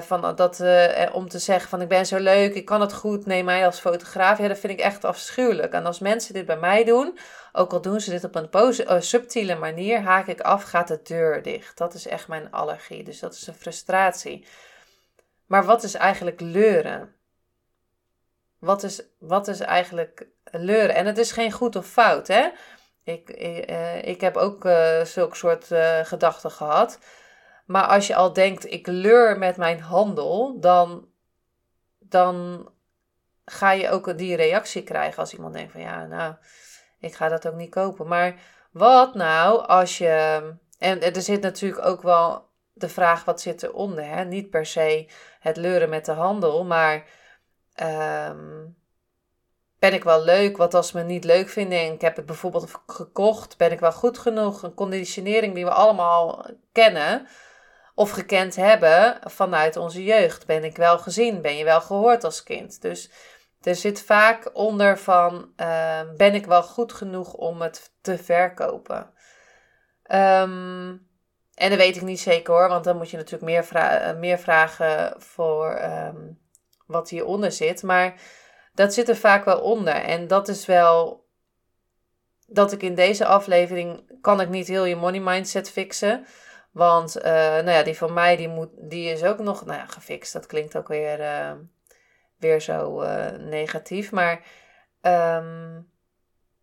van 0.00 0.36
dat, 0.36 0.64
om 1.12 1.28
te 1.28 1.38
zeggen 1.38 1.68
van 1.68 1.80
ik 1.80 1.88
ben 1.88 2.06
zo 2.06 2.18
leuk, 2.18 2.54
ik 2.54 2.64
kan 2.64 2.80
het 2.80 2.92
goed, 2.92 3.26
neem 3.26 3.44
mij 3.44 3.66
als 3.66 3.80
fotograaf. 3.80 4.38
Ja, 4.38 4.48
dat 4.48 4.58
vind 4.58 4.72
ik 4.72 4.80
echt 4.80 5.04
afschuwelijk. 5.04 5.72
En 5.72 5.86
als 5.86 5.98
mensen 5.98 6.34
dit 6.34 6.46
bij 6.46 6.58
mij 6.58 6.84
doen, 6.84 7.18
ook 7.52 7.72
al 7.72 7.80
doen 7.80 8.00
ze 8.00 8.10
dit 8.10 8.24
op 8.24 8.34
een 8.34 9.02
subtiele 9.02 9.54
manier, 9.54 10.00
haak 10.00 10.26
ik 10.26 10.40
af, 10.40 10.62
gaat 10.62 10.88
de 10.88 11.00
deur 11.02 11.42
dicht. 11.42 11.78
Dat 11.78 11.94
is 11.94 12.06
echt 12.06 12.28
mijn 12.28 12.50
allergie. 12.50 13.04
Dus 13.04 13.18
dat 13.18 13.34
is 13.34 13.46
een 13.46 13.54
frustratie. 13.54 14.46
Maar 15.46 15.64
wat 15.64 15.82
is 15.82 15.94
eigenlijk 15.94 16.40
leuren? 16.40 17.21
Wat 18.62 18.82
is, 18.82 19.02
wat 19.18 19.48
is 19.48 19.60
eigenlijk 19.60 20.26
leuren? 20.44 20.94
En 20.94 21.06
het 21.06 21.18
is 21.18 21.32
geen 21.32 21.52
goed 21.52 21.76
of 21.76 21.86
fout, 21.86 22.28
hè? 22.28 22.48
Ik, 23.04 23.30
ik, 23.30 23.70
uh, 23.70 24.02
ik 24.02 24.20
heb 24.20 24.36
ook 24.36 24.64
uh, 24.64 25.00
zulke 25.00 25.36
soort 25.36 25.70
uh, 25.70 25.98
gedachten 26.02 26.50
gehad. 26.50 26.98
Maar 27.66 27.86
als 27.86 28.06
je 28.06 28.14
al 28.14 28.32
denkt, 28.32 28.72
ik 28.72 28.86
leur 28.86 29.38
met 29.38 29.56
mijn 29.56 29.80
handel, 29.80 30.60
dan, 30.60 31.08
dan 31.98 32.68
ga 33.44 33.72
je 33.72 33.90
ook 33.90 34.18
die 34.18 34.36
reactie 34.36 34.82
krijgen 34.82 35.18
als 35.18 35.32
iemand 35.32 35.54
denkt 35.54 35.72
van 35.72 35.80
ja, 35.80 36.06
nou, 36.06 36.34
ik 36.98 37.14
ga 37.14 37.28
dat 37.28 37.48
ook 37.48 37.54
niet 37.54 37.70
kopen. 37.70 38.08
Maar 38.08 38.34
wat 38.72 39.14
nou 39.14 39.66
als 39.66 39.98
je. 39.98 40.42
En 40.78 41.02
er 41.14 41.22
zit 41.22 41.42
natuurlijk 41.42 41.86
ook 41.86 42.02
wel 42.02 42.48
de 42.72 42.88
vraag 42.88 43.24
wat 43.24 43.40
zit 43.40 43.62
eronder. 43.62 44.04
Hè? 44.04 44.24
Niet 44.24 44.50
per 44.50 44.66
se 44.66 45.08
het 45.40 45.56
leuren 45.56 45.88
met 45.88 46.04
de 46.04 46.12
handel, 46.12 46.64
maar 46.64 47.04
Um, 47.80 48.76
ben 49.78 49.92
ik 49.92 50.04
wel 50.04 50.22
leuk? 50.22 50.56
Wat 50.56 50.74
als 50.74 50.88
ze 50.88 50.96
me 50.96 51.02
niet 51.02 51.24
leuk 51.24 51.48
vinden 51.48 51.78
en 51.78 51.92
ik 51.92 52.00
heb 52.00 52.16
het 52.16 52.26
bijvoorbeeld 52.26 52.70
gekocht, 52.86 53.56
ben 53.56 53.72
ik 53.72 53.80
wel 53.80 53.92
goed 53.92 54.18
genoeg? 54.18 54.62
Een 54.62 54.74
conditionering 54.74 55.54
die 55.54 55.64
we 55.64 55.70
allemaal 55.70 56.46
kennen 56.72 57.26
of 57.94 58.10
gekend 58.10 58.56
hebben 58.56 59.18
vanuit 59.24 59.76
onze 59.76 60.04
jeugd. 60.04 60.46
Ben 60.46 60.64
ik 60.64 60.76
wel 60.76 60.98
gezien? 60.98 61.40
Ben 61.40 61.56
je 61.56 61.64
wel 61.64 61.80
gehoord 61.80 62.24
als 62.24 62.42
kind? 62.42 62.82
Dus 62.82 63.10
er 63.62 63.74
zit 63.74 64.02
vaak 64.02 64.50
onder 64.52 64.98
van, 64.98 65.52
uh, 65.56 66.00
ben 66.16 66.34
ik 66.34 66.46
wel 66.46 66.62
goed 66.62 66.92
genoeg 66.92 67.32
om 67.32 67.60
het 67.60 67.92
te 68.00 68.18
verkopen? 68.18 69.10
Um, 70.02 71.10
en 71.54 71.70
dat 71.70 71.78
weet 71.78 71.96
ik 71.96 72.02
niet 72.02 72.20
zeker 72.20 72.54
hoor, 72.54 72.68
want 72.68 72.84
dan 72.84 72.96
moet 72.96 73.10
je 73.10 73.16
natuurlijk 73.16 73.44
meer, 73.44 74.16
meer 74.18 74.38
vragen 74.38 75.14
voor 75.22 75.80
wat 76.92 77.08
hieronder 77.08 77.52
zit. 77.52 77.82
Maar 77.82 78.14
dat 78.74 78.94
zit 78.94 79.08
er 79.08 79.16
vaak 79.16 79.44
wel 79.44 79.60
onder. 79.60 79.94
En 79.94 80.26
dat 80.26 80.48
is 80.48 80.66
wel 80.66 81.26
dat 82.46 82.72
ik 82.72 82.82
in 82.82 82.94
deze 82.94 83.26
aflevering 83.26 84.18
kan 84.20 84.40
ik 84.40 84.48
niet 84.48 84.68
heel 84.68 84.84
je 84.84 84.96
money 84.96 85.20
mindset 85.20 85.70
fixen. 85.70 86.26
Want 86.72 87.16
uh, 87.16 87.22
nou 87.24 87.70
ja, 87.70 87.82
die 87.82 87.96
van 87.96 88.12
mij 88.12 88.36
die 88.36 88.48
moet, 88.48 88.70
die 88.74 89.10
is 89.10 89.22
ook 89.22 89.38
nog 89.38 89.64
nou 89.64 89.78
ja, 89.78 89.86
gefixt. 89.86 90.32
Dat 90.32 90.46
klinkt 90.46 90.76
ook 90.76 90.88
weer, 90.88 91.20
uh, 91.20 91.52
weer 92.38 92.60
zo 92.60 93.02
uh, 93.02 93.30
negatief. 93.30 94.12
Maar 94.12 94.42
um, 95.02 95.90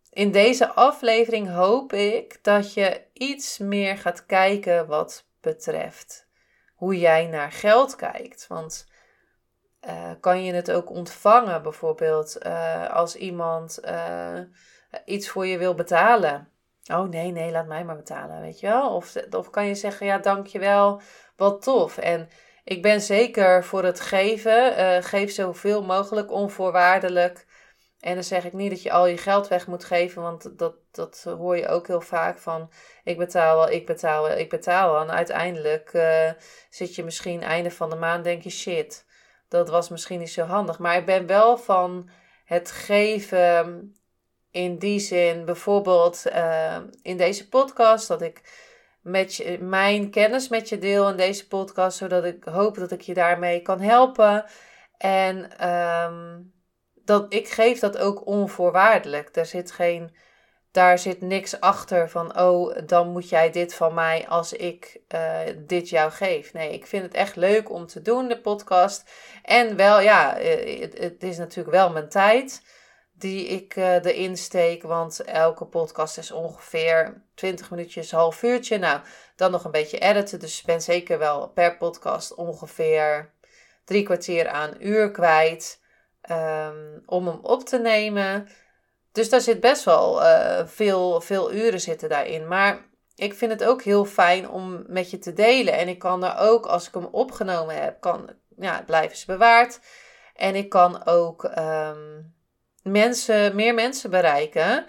in 0.09 0.31
deze 0.31 0.73
aflevering 0.73 1.49
hoop 1.49 1.93
ik 1.93 2.43
dat 2.43 2.73
je 2.73 3.01
iets 3.13 3.57
meer 3.57 3.97
gaat 3.97 4.25
kijken 4.25 4.87
wat 4.87 5.25
betreft 5.41 6.27
hoe 6.75 6.99
jij 6.99 7.25
naar 7.25 7.51
geld 7.51 7.95
kijkt. 7.95 8.47
Want 8.47 8.88
uh, 9.87 10.11
kan 10.19 10.43
je 10.43 10.53
het 10.53 10.71
ook 10.71 10.89
ontvangen, 10.89 11.63
bijvoorbeeld 11.63 12.37
uh, 12.45 12.89
als 12.89 13.15
iemand 13.15 13.79
uh, 13.85 14.39
iets 15.05 15.29
voor 15.29 15.47
je 15.47 15.57
wil 15.57 15.75
betalen? 15.75 16.49
Oh 16.91 17.09
nee, 17.09 17.31
nee, 17.31 17.51
laat 17.51 17.67
mij 17.67 17.83
maar 17.85 17.95
betalen, 17.95 18.41
weet 18.41 18.59
je 18.59 18.67
wel? 18.67 18.95
Of, 18.95 19.15
of 19.29 19.49
kan 19.49 19.65
je 19.65 19.75
zeggen, 19.75 20.05
ja, 20.05 20.17
dankjewel, 20.17 21.01
wat 21.35 21.61
tof. 21.61 21.97
En 21.97 22.29
ik 22.63 22.81
ben 22.81 23.01
zeker 23.01 23.63
voor 23.63 23.83
het 23.83 23.99
geven. 23.99 25.03
geef 25.03 25.31
zoveel 25.31 25.83
mogelijk 25.83 26.31
onvoorwaardelijk. 26.31 27.45
En 27.99 28.13
dan 28.13 28.23
zeg 28.23 28.45
ik 28.45 28.53
niet 28.53 28.69
dat 28.69 28.81
je 28.81 28.91
al 28.91 29.07
je 29.07 29.17
geld 29.17 29.47
weg 29.47 29.67
moet 29.67 29.83
geven, 29.83 30.21
want 30.21 30.57
dat, 30.57 30.75
dat 30.91 31.23
hoor 31.23 31.57
je 31.57 31.67
ook 31.67 31.87
heel 31.87 32.01
vaak 32.01 32.37
van 32.37 32.71
ik 33.03 33.17
betaal 33.17 33.55
wel, 33.55 33.69
ik 33.69 33.85
betaal 33.85 34.23
wel, 34.23 34.37
ik 34.37 34.49
betaal 34.49 34.91
wel. 34.91 35.01
En 35.01 35.11
uiteindelijk 35.11 35.91
zit 36.69 36.95
je 36.95 37.03
misschien 37.03 37.43
einde 37.43 37.71
van 37.71 37.89
de 37.89 37.95
maand 37.95 38.23
denk 38.23 38.43
je 38.43 38.49
shit 38.49 39.07
dat 39.49 39.69
was 39.69 39.89
misschien 39.89 40.19
niet 40.19 40.31
zo 40.31 40.43
handig. 40.43 40.79
Maar 40.79 40.97
ik 40.97 41.05
ben 41.05 41.25
wel 41.25 41.57
van 41.57 42.09
het 42.45 42.71
geven 42.71 43.93
in 44.51 44.77
die 44.77 44.99
zin, 44.99 45.45
bijvoorbeeld 45.45 46.23
uh, 46.27 46.77
in 47.01 47.17
deze 47.17 47.49
podcast, 47.49 48.07
dat 48.07 48.21
ik 48.21 48.67
met 49.01 49.57
mijn 49.59 50.09
kennis 50.09 50.47
met 50.47 50.69
je 50.69 50.77
deel 50.77 51.09
in 51.09 51.17
deze 51.17 51.47
podcast, 51.47 51.97
zodat 51.97 52.25
ik 52.25 52.43
hoop 52.43 52.77
dat 52.77 52.91
ik 52.91 53.01
je 53.01 53.13
daarmee 53.13 53.61
kan 53.61 53.79
helpen. 53.79 54.45
En 54.97 55.67
um, 55.69 56.53
dat 57.05 57.33
ik 57.33 57.47
geef 57.47 57.79
dat 57.79 57.97
ook 57.97 58.25
onvoorwaardelijk. 58.25 59.35
Er 59.35 59.45
zit 59.45 59.71
geen 59.71 60.15
daar 60.71 60.99
zit 60.99 61.21
niks 61.21 61.59
achter 61.59 62.09
van, 62.09 62.39
oh, 62.39 62.77
dan 62.85 63.11
moet 63.11 63.29
jij 63.29 63.51
dit 63.51 63.73
van 63.73 63.93
mij 63.93 64.27
als 64.27 64.53
ik 64.53 65.01
uh, 65.15 65.39
dit 65.57 65.89
jou 65.89 66.11
geef. 66.11 66.53
Nee, 66.53 66.73
ik 66.73 66.85
vind 66.85 67.03
het 67.03 67.13
echt 67.13 67.35
leuk 67.35 67.71
om 67.71 67.87
te 67.87 68.01
doen, 68.01 68.27
de 68.27 68.41
podcast. 68.41 69.11
En 69.43 69.75
wel, 69.75 69.99
ja, 69.99 70.37
eh, 70.37 70.81
het, 70.81 70.97
het 70.97 71.23
is 71.23 71.37
natuurlijk 71.37 71.75
wel 71.75 71.91
mijn 71.91 72.09
tijd 72.09 72.61
die 73.13 73.47
ik 73.47 73.75
uh, 73.75 73.93
erin 73.93 74.37
steek. 74.37 74.83
Want 74.83 75.23
elke 75.23 75.65
podcast 75.65 76.17
is 76.17 76.31
ongeveer 76.31 77.23
20 77.35 77.69
minuutjes, 77.69 78.11
half 78.11 78.43
uurtje. 78.43 78.77
Nou, 78.77 78.99
dan 79.35 79.51
nog 79.51 79.63
een 79.63 79.71
beetje 79.71 79.99
editen. 79.99 80.39
Dus 80.39 80.59
ik 80.59 80.65
ben 80.65 80.81
zeker 80.81 81.17
wel 81.17 81.47
per 81.49 81.77
podcast 81.77 82.35
ongeveer 82.35 83.33
drie 83.85 84.03
kwartier 84.03 84.47
aan 84.47 84.75
uur 84.79 85.11
kwijt 85.11 85.81
um, 86.31 87.03
om 87.05 87.27
hem 87.27 87.39
op 87.41 87.63
te 87.65 87.79
nemen. 87.79 88.47
Dus 89.19 89.29
daar 89.29 89.41
zit 89.41 89.59
best 89.59 89.83
wel 89.83 90.21
uh, 90.21 90.61
veel, 90.65 91.21
veel 91.21 91.53
uren 91.53 91.81
zitten 91.81 92.09
daarin. 92.09 92.47
Maar 92.47 92.85
ik 93.15 93.33
vind 93.33 93.51
het 93.51 93.63
ook 93.63 93.81
heel 93.81 94.05
fijn 94.05 94.49
om 94.49 94.83
met 94.87 95.11
je 95.11 95.19
te 95.19 95.33
delen. 95.33 95.73
En 95.73 95.87
ik 95.87 95.99
kan 95.99 96.23
er 96.23 96.37
ook, 96.37 96.65
als 96.65 96.87
ik 96.87 96.93
hem 96.93 97.05
opgenomen 97.05 97.81
heb, 97.81 98.01
kan, 98.01 98.29
ja, 98.57 98.83
blijven 98.85 99.17
ze 99.17 99.25
bewaard. 99.25 99.79
En 100.35 100.55
ik 100.55 100.69
kan 100.69 101.05
ook 101.05 101.43
um, 101.43 102.33
mensen, 102.83 103.55
meer 103.55 103.73
mensen 103.73 104.09
bereiken. 104.09 104.85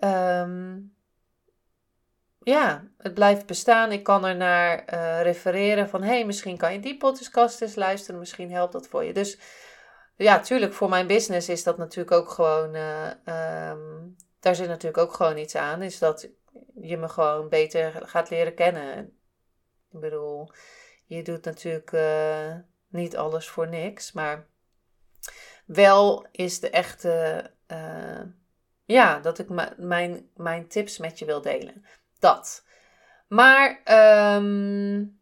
Um, 0.00 0.94
ja, 2.40 2.84
het 2.98 3.14
blijft 3.14 3.46
bestaan. 3.46 3.92
Ik 3.92 4.02
kan 4.02 4.24
er 4.24 4.36
naar 4.36 4.84
uh, 4.94 5.22
refereren 5.22 5.88
van, 5.88 6.02
hey, 6.02 6.24
misschien 6.24 6.56
kan 6.56 6.72
je 6.72 6.80
die 6.80 6.96
podcast 6.96 7.60
eens 7.60 7.74
luisteren, 7.74 8.20
misschien 8.20 8.52
helpt 8.52 8.72
dat 8.72 8.88
voor 8.88 9.04
je. 9.04 9.12
Dus 9.12 9.38
ja, 10.22 10.40
tuurlijk, 10.40 10.72
voor 10.72 10.88
mijn 10.88 11.06
business 11.06 11.48
is 11.48 11.62
dat 11.62 11.78
natuurlijk 11.78 12.16
ook 12.16 12.30
gewoon, 12.30 12.74
uh, 12.74 13.70
um, 13.70 14.16
daar 14.40 14.54
zit 14.54 14.68
natuurlijk 14.68 15.02
ook 15.02 15.14
gewoon 15.14 15.36
iets 15.36 15.56
aan, 15.56 15.82
is 15.82 15.98
dat 15.98 16.28
je 16.80 16.96
me 16.96 17.08
gewoon 17.08 17.48
beter 17.48 18.02
gaat 18.04 18.30
leren 18.30 18.54
kennen. 18.54 18.98
Ik 19.90 20.00
bedoel, 20.00 20.52
je 21.06 21.22
doet 21.22 21.44
natuurlijk 21.44 21.92
uh, 21.92 22.54
niet 22.88 23.16
alles 23.16 23.48
voor 23.48 23.68
niks, 23.68 24.12
maar 24.12 24.48
wel 25.66 26.26
is 26.30 26.60
de 26.60 26.70
echte, 26.70 27.50
uh, 27.68 28.22
ja, 28.84 29.18
dat 29.18 29.38
ik 29.38 29.76
mijn, 29.76 30.30
mijn 30.36 30.68
tips 30.68 30.98
met 30.98 31.18
je 31.18 31.24
wil 31.24 31.40
delen. 31.40 31.84
Dat. 32.18 32.64
Maar 33.28 33.80
um, 34.36 35.20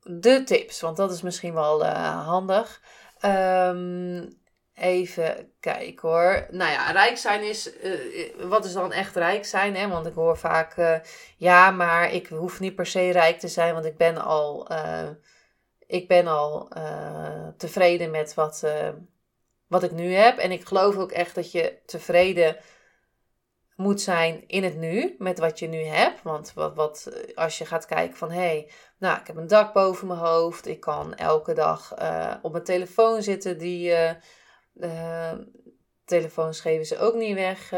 de 0.00 0.42
tips, 0.44 0.80
want 0.80 0.96
dat 0.96 1.12
is 1.12 1.22
misschien 1.22 1.54
wel 1.54 1.84
uh, 1.84 2.26
handig. 2.26 2.82
Um, 3.24 4.42
even 4.74 5.52
kijken 5.60 6.08
hoor. 6.08 6.46
Nou 6.50 6.70
ja, 6.70 6.90
rijk 6.90 7.16
zijn 7.16 7.42
is. 7.42 7.72
Uh, 7.82 8.48
wat 8.48 8.64
is 8.64 8.72
dan 8.72 8.92
echt 8.92 9.16
rijk 9.16 9.44
zijn? 9.44 9.76
Hè? 9.76 9.88
Want 9.88 10.06
ik 10.06 10.14
hoor 10.14 10.36
vaak. 10.36 10.76
Uh, 10.76 10.96
ja, 11.36 11.70
maar 11.70 12.12
ik 12.12 12.26
hoef 12.26 12.60
niet 12.60 12.74
per 12.74 12.86
se 12.86 13.10
rijk 13.10 13.38
te 13.38 13.48
zijn, 13.48 13.74
want 13.74 13.84
ik 13.84 13.96
ben 13.96 14.16
al. 14.16 14.72
Uh, 14.72 15.08
ik 15.86 16.08
ben 16.08 16.26
al 16.26 16.68
tevreden 17.56 18.10
met 18.10 18.34
wat, 18.34 18.64
wat 19.66 19.82
ik 19.82 19.92
nu 19.92 20.12
heb. 20.14 20.38
En 20.38 20.52
ik 20.52 20.66
geloof 20.66 20.96
ook 20.96 21.12
echt 21.12 21.34
dat 21.34 21.52
je 21.52 21.78
tevreden 21.86 22.56
moet 23.76 24.00
zijn 24.00 24.44
in 24.46 24.64
het 24.64 24.76
nu, 24.76 25.14
met 25.18 25.38
wat 25.38 25.58
je 25.58 25.66
nu 25.66 25.82
hebt. 25.82 26.22
Want 26.22 26.52
wat, 26.54 26.74
wat, 26.74 27.10
als 27.34 27.58
je 27.58 27.64
gaat 27.64 27.86
kijken 27.86 28.16
van, 28.16 28.30
hé, 28.30 28.38
hey, 28.38 28.70
nou, 28.98 29.20
ik 29.20 29.26
heb 29.26 29.36
een 29.36 29.46
dak 29.46 29.72
boven 29.72 30.06
mijn 30.06 30.18
hoofd. 30.18 30.66
Ik 30.66 30.80
kan 30.80 31.14
elke 31.14 31.52
dag 31.52 31.98
uh, 31.98 32.34
op 32.42 32.52
mijn 32.52 32.64
telefoon 32.64 33.22
zitten. 33.22 33.58
Die 33.58 33.92
uh, 34.74 35.32
telefoons 36.04 36.60
geven 36.60 36.86
ze 36.86 36.98
ook 36.98 37.14
niet 37.14 37.34
weg. 37.34 37.70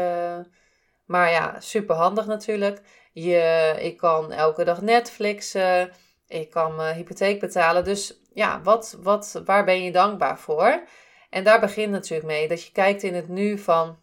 Maar 1.05 1.31
ja, 1.31 1.59
super 1.59 1.95
handig 1.95 2.25
natuurlijk. 2.25 2.81
Je, 3.13 3.75
ik 3.79 3.97
kan 3.97 4.31
elke 4.31 4.63
dag 4.63 4.81
Netflixen. 4.81 5.91
Ik 6.27 6.49
kan 6.49 6.75
mijn 6.75 6.95
hypotheek 6.95 7.39
betalen. 7.39 7.83
Dus 7.83 8.21
ja, 8.33 8.61
wat, 8.61 8.97
wat, 9.01 9.41
waar 9.45 9.65
ben 9.65 9.83
je 9.83 9.91
dankbaar 9.91 10.39
voor? 10.39 10.87
En 11.29 11.43
daar 11.43 11.59
begint 11.59 11.91
natuurlijk 11.91 12.27
mee 12.27 12.47
dat 12.47 12.63
je 12.63 12.71
kijkt 12.71 13.03
in 13.03 13.13
het 13.13 13.27
nu 13.27 13.57
van 13.57 13.99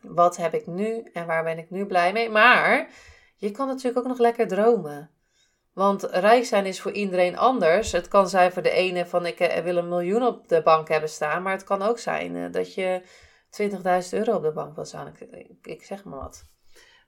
wat 0.00 0.36
heb 0.36 0.54
ik 0.54 0.66
nu 0.66 1.10
en 1.12 1.26
waar 1.26 1.44
ben 1.44 1.58
ik 1.58 1.70
nu 1.70 1.86
blij 1.86 2.12
mee. 2.12 2.30
Maar 2.30 2.88
je 3.36 3.50
kan 3.50 3.66
natuurlijk 3.66 3.98
ook 3.98 4.10
nog 4.10 4.18
lekker 4.18 4.48
dromen. 4.48 5.10
Want 5.72 6.02
rijk 6.02 6.44
zijn 6.44 6.66
is 6.66 6.80
voor 6.80 6.92
iedereen 6.92 7.38
anders. 7.38 7.92
Het 7.92 8.08
kan 8.08 8.28
zijn 8.28 8.52
voor 8.52 8.62
de 8.62 8.70
ene 8.70 9.06
van 9.06 9.26
ik 9.26 9.40
eh, 9.40 9.62
wil 9.62 9.76
een 9.76 9.88
miljoen 9.88 10.22
op 10.22 10.48
de 10.48 10.62
bank 10.62 10.88
hebben 10.88 11.08
staan. 11.08 11.42
Maar 11.42 11.52
het 11.52 11.64
kan 11.64 11.82
ook 11.82 11.98
zijn 11.98 12.36
eh, 12.36 12.52
dat 12.52 12.74
je 12.74 13.02
20.000 13.50 13.68
euro 14.10 14.34
op 14.34 14.42
de 14.42 14.52
bank 14.52 14.74
wil 14.74 14.84
staan. 14.84 15.14
Ik, 15.62 15.84
zeg 15.84 16.04
maar 16.04 16.18
wat. 16.18 16.44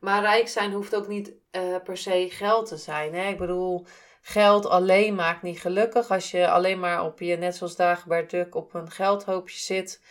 Maar 0.01 0.21
rijk 0.21 0.49
zijn 0.49 0.73
hoeft 0.73 0.95
ook 0.95 1.09
niet 1.09 1.33
uh, 1.53 1.77
per 1.85 1.97
se 1.97 2.27
geld 2.31 2.67
te 2.67 2.77
zijn. 2.77 3.15
Hè? 3.15 3.29
Ik 3.29 3.39
bedoel, 3.39 3.87
geld 4.21 4.67
alleen 4.67 5.15
maakt 5.15 5.43
niet 5.43 5.61
gelukkig. 5.61 6.11
Als 6.11 6.31
je 6.31 6.51
alleen 6.51 6.81
maar 6.81 7.05
op 7.05 7.21
je, 7.21 7.37
net 7.37 7.57
zoals 7.57 7.77
Dagobert 7.77 8.31
Duck, 8.31 8.55
op 8.55 8.75
een 8.75 8.91
geldhoopje 8.91 9.59
zit 9.59 10.03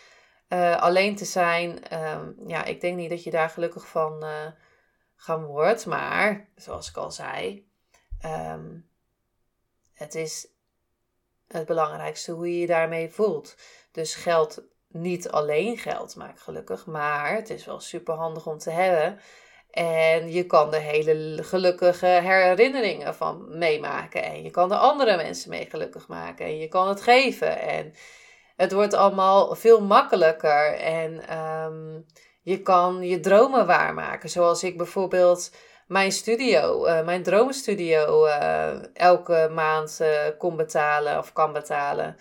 uh, 0.53 0.81
alleen 0.81 1.15
te 1.15 1.25
zijn, 1.25 1.79
um, 1.93 2.35
ja, 2.45 2.63
ik 2.63 2.81
denk 2.81 2.97
niet 2.97 3.09
dat 3.09 3.23
je 3.23 3.31
daar 3.31 3.49
gelukkig 3.49 3.87
van 3.87 4.23
uh, 4.23 4.29
gaan 5.15 5.45
wordt. 5.45 5.85
Maar, 5.85 6.49
zoals 6.55 6.89
ik 6.89 6.97
al 6.97 7.11
zei, 7.11 7.67
um, 8.25 8.89
het 9.93 10.15
is 10.15 10.47
het 11.47 11.65
belangrijkste 11.65 12.31
hoe 12.31 12.53
je 12.53 12.59
je 12.59 12.67
daarmee 12.67 13.09
voelt. 13.09 13.55
Dus 13.91 14.15
geld, 14.15 14.63
niet 14.87 15.29
alleen 15.29 15.77
geld 15.77 16.15
maakt 16.15 16.41
gelukkig, 16.41 16.85
maar 16.85 17.35
het 17.35 17.49
is 17.49 17.65
wel 17.65 17.79
super 17.79 18.13
handig 18.13 18.47
om 18.47 18.57
te 18.57 18.71
hebben. 18.71 19.19
En 19.71 20.31
je 20.31 20.45
kan 20.45 20.73
er 20.73 20.81
hele 20.81 21.43
gelukkige 21.43 22.05
herinneringen 22.05 23.15
van 23.15 23.57
meemaken. 23.57 24.23
En 24.23 24.43
je 24.43 24.49
kan 24.49 24.71
er 24.71 24.77
andere 24.77 25.15
mensen 25.15 25.49
mee 25.49 25.65
gelukkig 25.69 26.07
maken. 26.07 26.45
En 26.45 26.57
je 26.57 26.67
kan 26.67 26.87
het 26.87 27.01
geven. 27.01 27.59
En 27.59 27.93
het 28.55 28.71
wordt 28.71 28.93
allemaal 28.93 29.55
veel 29.55 29.81
makkelijker. 29.81 30.73
En 30.79 31.37
um, 31.37 32.05
je 32.41 32.61
kan 32.61 33.03
je 33.03 33.19
dromen 33.19 33.65
waarmaken. 33.65 34.29
Zoals 34.29 34.63
ik 34.63 34.77
bijvoorbeeld 34.77 35.51
mijn 35.87 36.11
studio, 36.11 36.87
uh, 36.87 37.01
mijn 37.03 37.23
droomstudio, 37.23 38.25
uh, 38.25 38.95
elke 38.95 39.49
maand 39.53 39.99
uh, 40.01 40.09
kon 40.37 40.55
betalen 40.55 41.17
of 41.17 41.33
kan 41.33 41.53
betalen. 41.53 42.15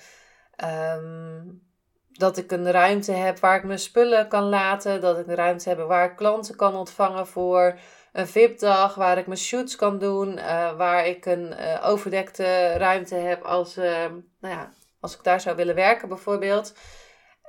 Um, 0.96 1.68
dat 2.12 2.36
ik 2.36 2.52
een 2.52 2.70
ruimte 2.70 3.12
heb 3.12 3.38
waar 3.38 3.56
ik 3.56 3.64
mijn 3.64 3.78
spullen 3.78 4.28
kan 4.28 4.48
laten. 4.48 5.00
Dat 5.00 5.18
ik 5.18 5.26
een 5.26 5.34
ruimte 5.34 5.68
heb 5.68 5.78
waar 5.78 6.10
ik 6.10 6.16
klanten 6.16 6.56
kan 6.56 6.74
ontvangen 6.74 7.26
voor 7.26 7.78
een 8.12 8.26
VIP-dag. 8.28 8.94
Waar 8.94 9.18
ik 9.18 9.26
mijn 9.26 9.38
shoots 9.38 9.76
kan 9.76 9.98
doen. 9.98 10.34
waar 10.76 11.06
ik 11.06 11.26
een 11.26 11.54
overdekte 11.82 12.72
ruimte 12.72 13.14
heb 13.14 13.42
als, 13.42 13.74
nou 13.74 14.22
ja, 14.40 14.70
als 15.00 15.16
ik 15.16 15.22
daar 15.22 15.40
zou 15.40 15.56
willen 15.56 15.74
werken 15.74 16.08
bijvoorbeeld. 16.08 16.74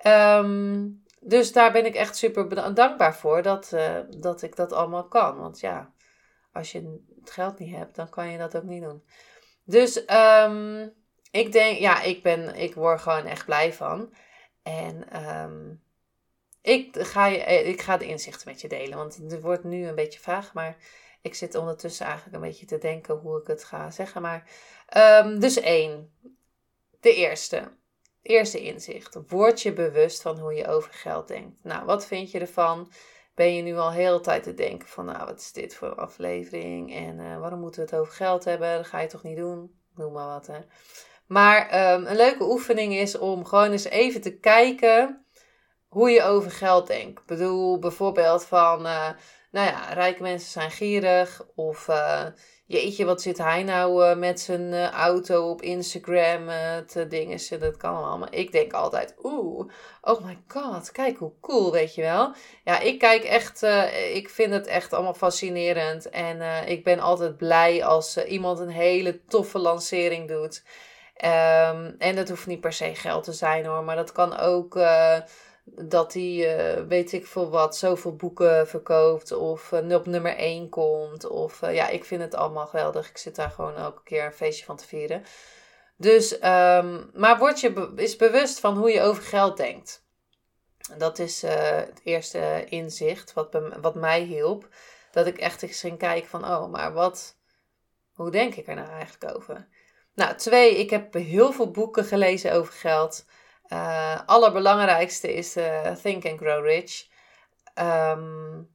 Um, 0.07 1.03
dus 1.19 1.51
daar 1.51 1.71
ben 1.71 1.85
ik 1.85 1.95
echt 1.95 2.17
super 2.17 2.73
dankbaar 2.73 3.15
voor 3.15 3.41
dat, 3.41 3.71
uh, 3.73 3.97
dat 4.17 4.41
ik 4.41 4.55
dat 4.55 4.73
allemaal 4.73 5.07
kan. 5.07 5.37
Want 5.37 5.59
ja, 5.59 5.93
als 6.53 6.71
je 6.71 7.01
het 7.19 7.31
geld 7.31 7.59
niet 7.59 7.75
hebt, 7.75 7.95
dan 7.95 8.09
kan 8.09 8.29
je 8.29 8.37
dat 8.37 8.55
ook 8.55 8.63
niet 8.63 8.83
doen. 8.83 9.03
Dus 9.63 10.03
um, 10.43 10.93
ik 11.31 11.51
denk, 11.51 11.77
ja, 11.77 12.01
ik, 12.01 12.23
ben, 12.23 12.55
ik 12.55 12.75
word 12.75 13.01
gewoon 13.01 13.25
echt 13.25 13.45
blij 13.45 13.73
van. 13.73 14.13
En 14.63 15.23
um, 15.27 15.83
ik, 16.61 16.97
ga 16.99 17.25
je, 17.25 17.43
eh, 17.43 17.67
ik 17.67 17.81
ga 17.81 17.97
de 17.97 18.07
inzichten 18.07 18.49
met 18.49 18.61
je 18.61 18.67
delen. 18.67 18.97
Want 18.97 19.15
het 19.15 19.41
wordt 19.41 19.63
nu 19.63 19.87
een 19.87 19.95
beetje 19.95 20.19
vaag, 20.19 20.53
maar 20.53 20.77
ik 21.21 21.35
zit 21.35 21.55
ondertussen 21.55 22.05
eigenlijk 22.05 22.35
een 22.35 22.41
beetje 22.41 22.65
te 22.65 22.77
denken 22.77 23.15
hoe 23.15 23.41
ik 23.41 23.47
het 23.47 23.63
ga 23.63 23.91
zeggen. 23.91 24.21
Maar, 24.21 24.49
dus 25.39 25.59
één. 25.59 26.13
De 27.01 27.13
eerste. 27.15 27.71
Eerste 28.21 28.61
inzicht. 28.61 29.17
Word 29.27 29.61
je 29.61 29.73
bewust 29.73 30.21
van 30.21 30.39
hoe 30.39 30.53
je 30.53 30.67
over 30.67 30.93
geld 30.93 31.27
denkt. 31.27 31.63
Nou, 31.63 31.85
wat 31.85 32.05
vind 32.05 32.31
je 32.31 32.39
ervan? 32.39 32.91
Ben 33.35 33.55
je 33.55 33.61
nu 33.61 33.77
al 33.77 33.91
heel 33.91 34.17
de 34.17 34.23
tijd 34.23 34.43
te 34.43 34.53
denken 34.53 34.87
van, 34.87 35.05
nou, 35.05 35.25
wat 35.25 35.39
is 35.39 35.51
dit 35.51 35.75
voor 35.75 35.87
een 35.87 35.95
aflevering? 35.95 36.95
En 36.95 37.19
uh, 37.19 37.39
waarom 37.39 37.59
moeten 37.59 37.83
we 37.83 37.89
het 37.89 37.99
over 37.99 38.13
geld 38.13 38.45
hebben? 38.45 38.75
Dat 38.75 38.85
ga 38.85 38.99
je 38.99 39.07
toch 39.07 39.23
niet 39.23 39.37
doen? 39.37 39.79
Noem 39.95 40.13
maar 40.13 40.27
wat, 40.27 40.47
hè. 40.47 40.59
Maar 41.27 41.93
um, 41.93 42.05
een 42.05 42.15
leuke 42.15 42.43
oefening 42.43 42.93
is 42.93 43.17
om 43.17 43.45
gewoon 43.45 43.71
eens 43.71 43.83
even 43.83 44.21
te 44.21 44.37
kijken 44.37 45.25
hoe 45.87 46.09
je 46.09 46.23
over 46.23 46.51
geld 46.51 46.87
denkt. 46.87 47.19
Ik 47.19 47.25
bedoel, 47.25 47.79
bijvoorbeeld 47.79 48.45
van, 48.45 48.85
uh, 48.85 49.09
nou 49.51 49.67
ja, 49.67 49.93
rijke 49.93 50.21
mensen 50.21 50.51
zijn 50.51 50.71
gierig. 50.71 51.45
Of 51.55 51.87
uh, 51.87 52.25
jeetje, 52.65 53.05
wat 53.05 53.21
zit 53.21 53.37
hij 53.37 53.63
nou 53.63 54.15
met 54.15 54.39
zijn 54.39 54.61
uh, 54.61 54.89
auto 54.89 55.49
op 55.49 55.61
Instagram 55.61 56.49
uh, 56.49 56.77
te 56.77 57.07
dingen. 57.07 57.59
Dat 57.59 57.77
kan 57.77 58.03
allemaal. 58.03 58.27
Ik 58.31 58.51
denk 58.51 58.73
altijd, 58.73 59.15
oeh, 59.23 59.71
oh 60.01 60.25
my 60.25 60.37
god, 60.47 60.91
kijk 60.91 61.17
hoe 61.17 61.31
cool, 61.41 61.71
weet 61.71 61.95
je 61.95 62.01
wel. 62.01 62.33
Ja, 62.63 62.79
ik 62.79 62.99
kijk 62.99 63.23
echt, 63.23 63.61
ik 64.13 64.29
vind 64.29 64.53
het 64.53 64.67
echt 64.67 64.93
allemaal 64.93 65.13
fascinerend. 65.13 66.09
En 66.09 66.67
ik 66.67 66.83
ben 66.83 66.99
altijd 66.99 67.37
blij 67.37 67.85
als 67.85 68.17
iemand 68.17 68.59
een 68.59 68.69
hele 68.69 69.25
toffe 69.25 69.59
lancering 69.59 70.27
doet. 70.27 70.63
Um, 71.23 71.95
en 71.97 72.15
dat 72.15 72.29
hoeft 72.29 72.47
niet 72.47 72.61
per 72.61 72.73
se 72.73 72.95
geld 72.95 73.23
te 73.23 73.33
zijn 73.33 73.65
hoor, 73.65 73.83
maar 73.83 73.95
dat 73.95 74.11
kan 74.11 74.37
ook 74.37 74.75
dat 75.75 76.13
hij, 76.13 76.77
uh, 76.79 76.87
weet 76.87 77.11
ik 77.11 77.27
veel 77.27 77.49
wat, 77.49 77.77
zoveel 77.77 78.15
boeken 78.15 78.67
verkoopt 78.67 79.31
of 79.31 79.71
uh, 79.71 79.95
op 79.95 80.05
nummer 80.05 80.35
1 80.35 80.69
komt. 80.69 81.27
Of 81.27 81.61
uh, 81.61 81.73
ja, 81.75 81.87
ik 81.87 82.05
vind 82.05 82.21
het 82.21 82.35
allemaal 82.35 82.67
geweldig. 82.67 83.09
Ik 83.09 83.17
zit 83.17 83.35
daar 83.35 83.49
gewoon 83.49 83.75
elke 83.75 84.03
keer 84.03 84.25
een 84.25 84.33
feestje 84.33 84.65
van 84.65 84.75
te 84.75 84.87
vieren. 84.87 85.23
Dus, 85.97 86.33
um, 86.33 87.09
maar 87.13 87.37
word 87.37 87.59
je 87.59 87.91
is 87.95 88.15
bewust 88.15 88.59
van 88.59 88.77
hoe 88.77 88.91
je 88.91 89.01
over 89.01 89.23
geld 89.23 89.57
denkt. 89.57 90.05
Dat 90.97 91.19
is 91.19 91.41
het 91.41 92.01
eerste 92.03 92.65
inzicht 92.69 93.33
wat, 93.33 93.59
wat 93.81 93.95
mij 93.95 94.21
hielp. 94.21 94.67
Dat 95.11 95.27
ik 95.27 95.37
echt 95.37 95.61
eens 95.61 95.79
ging 95.79 95.97
kijken 95.97 96.29
van, 96.29 96.45
oh, 96.45 96.71
maar 96.71 96.93
wat, 96.93 97.37
hoe 98.13 98.31
denk 98.31 98.55
ik 98.55 98.67
er 98.67 98.75
nou 98.75 98.89
eigenlijk 98.89 99.35
over? 99.35 99.67
Nou, 100.15 100.35
twee, 100.35 100.77
ik 100.77 100.89
heb 100.89 101.13
heel 101.13 101.51
veel 101.51 101.71
boeken 101.71 102.05
gelezen 102.05 102.53
over 102.53 102.73
geld. 102.73 103.25
Uh, 103.73 104.19
allerbelangrijkste 104.25 105.33
is 105.33 105.57
uh, 105.57 105.91
Think 105.91 106.25
and 106.25 106.39
Grow 106.39 106.65
Rich. 106.65 107.07
Um, 107.75 108.69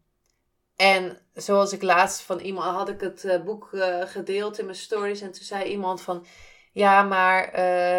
en 0.77 1.19
zoals 1.35 1.73
ik 1.73 1.83
laatst 1.83 2.23
van 2.23 2.39
iemand 2.39 2.77
had 2.77 2.89
ik 2.89 3.01
het 3.01 3.25
uh, 3.25 3.43
boek 3.43 3.69
gedeeld 4.05 4.59
in 4.59 4.65
mijn 4.65 4.77
stories. 4.77 5.21
En 5.21 5.33
toen 5.33 5.45
zei 5.45 5.65
iemand 5.65 6.03
van. 6.03 6.27
Ja, 6.73 7.03
maar 7.03 7.43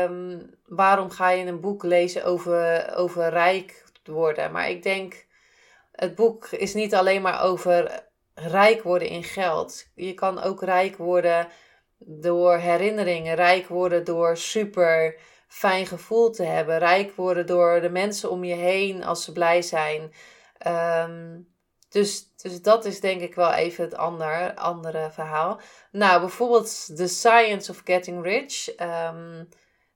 um, 0.03 0.55
waarom 0.65 1.09
ga 1.09 1.29
je 1.29 1.45
een 1.45 1.59
boek 1.59 1.83
lezen 1.83 2.25
over, 2.25 2.93
over 2.95 3.29
rijk 3.29 3.83
worden? 4.03 4.51
Maar 4.51 4.69
ik 4.69 4.83
denk, 4.83 5.25
het 5.91 6.15
boek 6.15 6.47
is 6.47 6.73
niet 6.73 6.95
alleen 6.95 7.21
maar 7.21 7.41
over 7.41 8.05
rijk 8.33 8.83
worden 8.83 9.07
in 9.07 9.23
geld. 9.23 9.87
Je 9.95 10.13
kan 10.13 10.41
ook 10.41 10.63
rijk 10.63 10.97
worden 10.97 11.47
door 11.97 12.57
herinneringen, 12.57 13.35
rijk 13.35 13.67
worden 13.67 14.03
door 14.03 14.37
super 14.37 15.15
fijn 15.47 15.85
gevoel 15.85 16.31
te 16.31 16.43
hebben, 16.43 16.77
rijk 16.77 17.15
worden 17.15 17.45
door 17.45 17.81
de 17.81 17.89
mensen 17.89 18.31
om 18.31 18.43
je 18.43 18.55
heen 18.55 19.03
als 19.03 19.23
ze 19.23 19.31
blij 19.31 19.61
zijn. 19.61 20.13
Ehm, 20.57 21.39
dus, 21.89 22.33
dus 22.35 22.61
dat 22.61 22.85
is 22.85 22.99
denk 22.99 23.21
ik 23.21 23.35
wel 23.35 23.53
even 23.53 23.83
het 23.83 23.95
ander, 23.95 24.53
andere 24.53 25.09
verhaal. 25.11 25.59
Nou, 25.91 26.19
bijvoorbeeld 26.19 26.95
The 26.95 27.07
Science 27.07 27.71
of 27.71 27.81
Getting 27.83 28.23
Rich. 28.23 28.75
Ehm, 28.75 29.43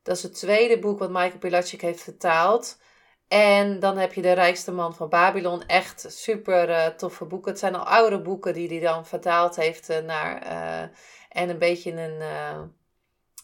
dat 0.03 0.15
is 0.17 0.23
het 0.23 0.33
tweede 0.33 0.79
boek 0.79 0.99
wat 0.99 1.09
Michael 1.09 1.37
Pilacic 1.37 1.81
heeft 1.81 2.01
vertaald. 2.01 2.79
En 3.27 3.79
dan 3.79 3.97
heb 3.97 4.13
je 4.13 4.21
De 4.21 4.31
Rijkste 4.31 4.71
Man 4.71 4.95
van 4.95 5.09
Babylon. 5.09 5.65
Echt 5.65 6.05
super 6.09 6.69
uh, 6.69 6.85
toffe 6.85 7.25
boeken. 7.25 7.51
Het 7.51 7.59
zijn 7.59 7.75
al 7.75 7.85
oude 7.85 8.21
boeken 8.21 8.53
die 8.53 8.67
hij 8.67 8.79
dan 8.79 9.05
vertaald 9.05 9.55
heeft 9.55 9.89
uh, 9.89 9.97
naar... 9.97 10.45
Uh, 10.45 10.81
en 11.29 11.49
een 11.49 11.59
beetje 11.59 11.91
een... 11.91 12.21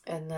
een 0.10 0.32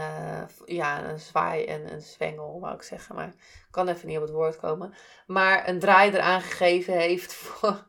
ja, 0.66 1.04
een 1.04 1.20
zwaai 1.20 1.66
en 1.66 1.94
een 1.94 2.02
zwengel, 2.02 2.60
wou 2.60 2.76
ik 2.76 2.82
zeggen. 2.82 3.16
Maar 3.16 3.28
ik 3.28 3.68
kan 3.72 3.88
even 3.88 4.08
niet 4.08 4.18
op 4.18 4.24
het 4.24 4.32
woord 4.32 4.58
komen. 4.58 4.94
Maar 5.28 5.68
een 5.68 5.80
draai 5.80 6.12
eraan 6.12 6.42
gegeven 6.42 6.94
heeft 6.94 7.34
voor, 7.44 7.86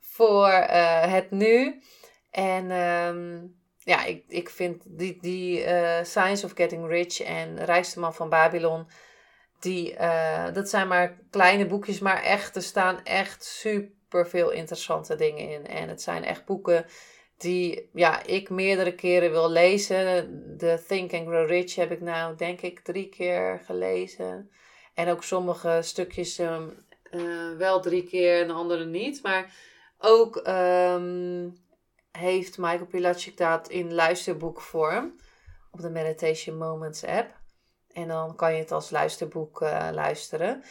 voor 0.00 0.50
het 0.50 1.30
nu. 1.30 1.82
En... 2.30 2.70
Um, 2.70 3.60
ja, 3.84 4.04
ik, 4.04 4.24
ik 4.28 4.50
vind 4.50 4.82
die, 4.86 5.18
die 5.20 5.64
Science 6.02 6.44
of 6.44 6.52
Getting 6.54 6.86
Rich 6.86 7.20
en 7.20 7.64
Rijkste 7.64 8.00
Man 8.00 8.14
van 8.14 8.28
Babylon 8.28 8.86
die, 9.62 9.94
uh, 9.98 10.52
dat 10.52 10.68
zijn 10.68 10.88
maar 10.88 11.18
kleine 11.30 11.66
boekjes, 11.66 11.98
maar 11.98 12.22
echt, 12.22 12.56
er 12.56 12.62
staan 12.62 13.04
echt 13.04 13.44
super 13.44 14.28
veel 14.28 14.50
interessante 14.50 15.16
dingen 15.16 15.48
in. 15.48 15.66
En 15.66 15.88
het 15.88 16.02
zijn 16.02 16.24
echt 16.24 16.44
boeken 16.44 16.86
die 17.42 17.90
ja, 17.94 18.24
ik 18.26 18.50
meerdere 18.50 18.94
keren 18.94 19.30
wil 19.30 19.50
lezen. 19.50 20.04
The 20.58 20.84
Think 20.88 21.12
and 21.12 21.26
Grow 21.26 21.48
Rich 21.48 21.74
heb 21.74 21.90
ik 21.90 22.00
nou, 22.00 22.36
denk 22.36 22.60
ik, 22.60 22.80
drie 22.80 23.08
keer 23.08 23.62
gelezen. 23.64 24.50
En 24.94 25.08
ook 25.08 25.22
sommige 25.22 25.78
stukjes 25.82 26.38
um, 26.38 26.86
uh, 27.10 27.56
wel 27.56 27.80
drie 27.80 28.04
keer 28.04 28.42
en 28.42 28.50
andere 28.50 28.84
niet. 28.84 29.22
Maar 29.22 29.54
ook 29.98 30.46
um, 30.48 31.56
heeft 32.10 32.58
Michael 32.58 32.86
Pilacic 32.86 33.36
dat 33.36 33.68
in 33.68 33.94
luisterboekvorm 33.94 35.20
op 35.70 35.80
de 35.80 35.90
Meditation 35.90 36.56
Moments 36.56 37.04
app. 37.04 37.40
En 37.92 38.08
dan 38.08 38.36
kan 38.36 38.52
je 38.52 38.58
het 38.58 38.72
als 38.72 38.90
luisterboek 38.90 39.60
uh, 39.60 39.88
luisteren. 39.92 40.62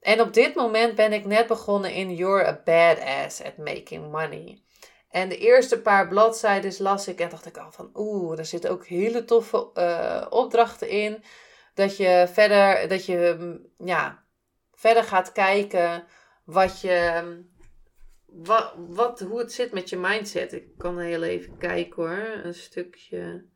En 0.00 0.20
op 0.20 0.32
dit 0.32 0.54
moment 0.54 0.94
ben 0.94 1.12
ik 1.12 1.24
net 1.24 1.46
begonnen 1.46 1.92
in 1.92 2.14
You're 2.14 2.46
a 2.46 2.60
Badass 2.64 3.42
at 3.42 3.56
Making 3.56 4.10
Money. 4.10 4.62
En 5.10 5.28
de 5.28 5.38
eerste 5.38 5.80
paar 5.80 6.08
bladzijden 6.08 6.74
las 6.78 7.08
ik 7.08 7.20
en 7.20 7.28
dacht 7.28 7.46
ik 7.46 7.56
al 7.56 7.72
van 7.72 7.90
oeh, 7.94 8.38
er 8.38 8.44
zitten 8.44 8.70
ook 8.70 8.86
hele 8.86 9.24
toffe 9.24 9.70
uh, 9.74 10.26
opdrachten 10.30 10.88
in. 10.88 11.22
Dat 11.74 11.96
je 11.96 12.26
verder, 12.32 12.88
dat 12.88 13.06
je 13.06 13.36
mm, 13.38 13.86
ja, 13.86 14.24
verder 14.72 15.04
gaat 15.04 15.32
kijken 15.32 16.04
wat 16.44 16.80
je, 16.80 17.22
wat, 18.26 18.74
wat, 18.76 19.20
hoe 19.20 19.38
het 19.38 19.52
zit 19.52 19.72
met 19.72 19.88
je 19.88 19.96
mindset. 19.96 20.52
Ik 20.52 20.78
kan 20.78 20.98
heel 20.98 21.22
even 21.22 21.58
kijken 21.58 22.02
hoor, 22.02 22.44
een 22.44 22.54
stukje 22.54 23.48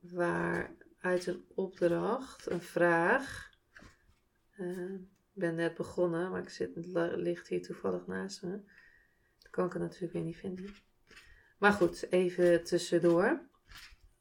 waar 0.00 0.76
uit 1.00 1.26
een 1.26 1.44
opdracht, 1.54 2.50
een 2.50 2.62
vraag. 2.62 3.50
Uh, 4.56 4.94
ik 4.94 5.42
ben 5.42 5.54
net 5.54 5.74
begonnen, 5.74 6.30
maar 6.30 6.42
ik 6.42 6.48
zit, 6.48 6.70
ligt 7.14 7.48
hier 7.48 7.62
toevallig 7.62 8.06
naast 8.06 8.42
me. 8.42 8.60
Kan 9.56 9.66
ik 9.66 9.72
het 9.72 9.82
natuurlijk 9.82 10.12
weer 10.12 10.22
niet 10.22 10.36
vinden. 10.36 10.74
Maar 11.58 11.72
goed, 11.72 12.12
even 12.12 12.64
tussendoor. 12.64 13.40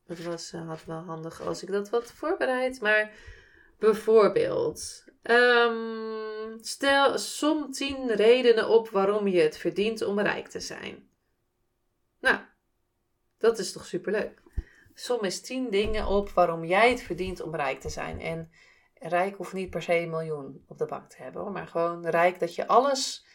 Dat 0.06 0.20
was, 0.20 0.54
uh, 0.54 0.68
had 0.68 0.86
wel 0.86 1.02
handig 1.02 1.42
als 1.42 1.64
ik 1.64 1.72
dat 1.72 1.90
wat 1.90 2.12
voorbereid. 2.12 2.82
Maar 2.82 3.12
bijvoorbeeld, 3.80 5.06
um, 5.24 6.58
stel 6.62 7.18
som 7.18 7.72
10 7.72 8.12
redenen 8.16 8.70
op 8.70 8.90
waarom 8.90 9.28
je 9.28 9.42
het 9.42 9.58
verdient 9.58 10.02
om 10.02 10.20
rijk 10.20 10.48
te 10.48 10.60
zijn. 10.60 11.10
Nou, 12.20 12.40
dat 13.38 13.60
is 13.60 13.72
toch 13.72 13.86
superleuk. 13.86 14.42
Som 14.94 15.24
eens 15.24 15.42
tien 15.42 15.70
dingen 15.70 16.08
op 16.08 16.30
waarom 16.30 16.66
jij 16.66 16.90
het 16.90 17.02
verdient 17.02 17.42
om 17.42 17.56
rijk 17.56 17.80
te 17.80 17.90
zijn. 17.90 18.22
En 18.22 18.52
rijk 18.94 19.36
hoeft 19.36 19.54
niet 19.54 19.70
per 19.70 19.82
se 19.82 19.94
een 19.94 20.10
miljoen 20.10 20.64
op 20.68 20.78
de 20.78 20.86
bank 20.86 21.10
te 21.10 21.22
hebben, 21.24 21.52
maar 21.52 21.68
gewoon 21.68 22.08
rijk 22.08 22.40
dat 22.40 22.56
je 22.56 22.68
alles, 22.68 23.26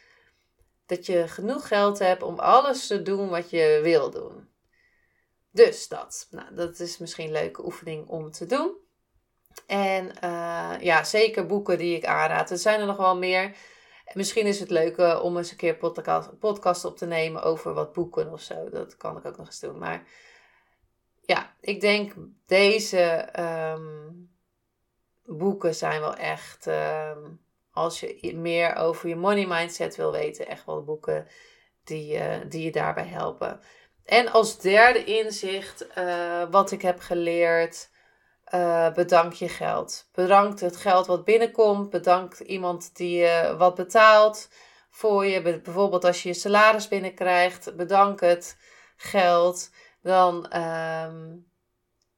dat 0.90 1.06
je 1.06 1.28
genoeg 1.28 1.68
geld 1.68 1.98
hebt 1.98 2.22
om 2.22 2.38
alles 2.38 2.86
te 2.86 3.02
doen 3.02 3.28
wat 3.28 3.50
je 3.50 3.80
wil 3.82 4.10
doen. 4.10 4.48
Dus 5.50 5.88
dat. 5.88 6.26
Nou, 6.30 6.54
dat 6.54 6.78
is 6.78 6.98
misschien 6.98 7.26
een 7.26 7.32
leuke 7.32 7.64
oefening 7.64 8.08
om 8.08 8.30
te 8.30 8.46
doen. 8.46 8.76
En 9.66 10.06
uh, 10.24 10.74
ja, 10.80 11.04
zeker 11.04 11.46
boeken 11.46 11.78
die 11.78 11.96
ik 11.96 12.04
aanraad. 12.04 12.50
Er 12.50 12.58
zijn 12.58 12.80
er 12.80 12.86
nog 12.86 12.96
wel 12.96 13.16
meer. 13.16 13.56
Misschien 14.12 14.46
is 14.46 14.60
het 14.60 14.70
leuk 14.70 15.22
om 15.22 15.36
eens 15.36 15.50
een 15.50 15.56
keer 15.56 15.76
podcast, 15.76 16.38
podcast 16.38 16.84
op 16.84 16.96
te 16.96 17.06
nemen 17.06 17.42
over 17.42 17.74
wat 17.74 17.92
boeken 17.92 18.32
of 18.32 18.40
zo. 18.40 18.68
Dat 18.68 18.96
kan 18.96 19.16
ik 19.16 19.24
ook 19.24 19.36
nog 19.36 19.46
eens 19.46 19.60
doen. 19.60 19.78
Maar 19.78 20.02
ja, 21.20 21.54
ik 21.60 21.80
denk 21.80 22.12
deze 22.46 23.00
ehm, 23.32 24.08
boeken 25.24 25.74
zijn 25.74 26.00
wel 26.00 26.14
echt, 26.14 26.66
ehm, 26.66 27.18
als 27.72 28.00
je 28.00 28.32
meer 28.36 28.76
over 28.76 29.08
je 29.08 29.16
money 29.16 29.46
mindset 29.46 29.96
wil 29.96 30.12
weten, 30.12 30.46
echt 30.46 30.66
wel 30.66 30.84
boeken 30.84 31.26
die, 31.84 32.14
uh, 32.14 32.34
die 32.48 32.64
je 32.64 32.72
daarbij 32.72 33.06
helpen. 33.06 33.60
En 34.04 34.32
als 34.32 34.58
derde 34.58 35.04
inzicht, 35.04 35.86
uh, 35.98 36.42
wat 36.50 36.70
ik 36.70 36.82
heb 36.82 37.00
geleerd, 37.00 37.90
uh, 38.54 38.92
bedank 38.92 39.32
je 39.32 39.48
geld. 39.48 40.08
Bedank 40.12 40.60
het 40.60 40.76
geld 40.76 41.06
wat 41.06 41.24
binnenkomt. 41.24 41.90
Bedank 41.90 42.38
iemand 42.38 42.96
die 42.96 43.16
je 43.16 43.54
wat 43.58 43.74
betaalt 43.74 44.48
voor 44.90 45.26
je. 45.26 45.42
Bijvoorbeeld 45.42 46.04
als 46.04 46.22
je 46.22 46.28
je 46.28 46.34
salaris 46.34 46.88
binnenkrijgt, 46.88 47.76
bedank 47.76 48.20
het 48.20 48.56
geld 48.96 49.70
dan 50.02 50.56
um, 50.56 51.50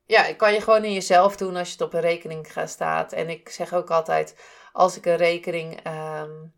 ja, 0.04 0.32
kan 0.34 0.52
je 0.52 0.60
gewoon 0.60 0.84
in 0.84 0.92
jezelf 0.92 1.36
doen 1.36 1.56
als 1.56 1.66
je 1.66 1.72
het 1.72 1.82
op 1.82 1.94
een 1.94 2.00
rekening 2.00 2.52
staat. 2.64 3.12
En 3.12 3.28
ik 3.28 3.48
zeg 3.48 3.74
ook 3.74 3.90
altijd, 3.90 4.36
als 4.72 4.96
ik 4.96 5.06
een 5.06 5.16
rekening 5.16 5.86
um, 5.86 6.52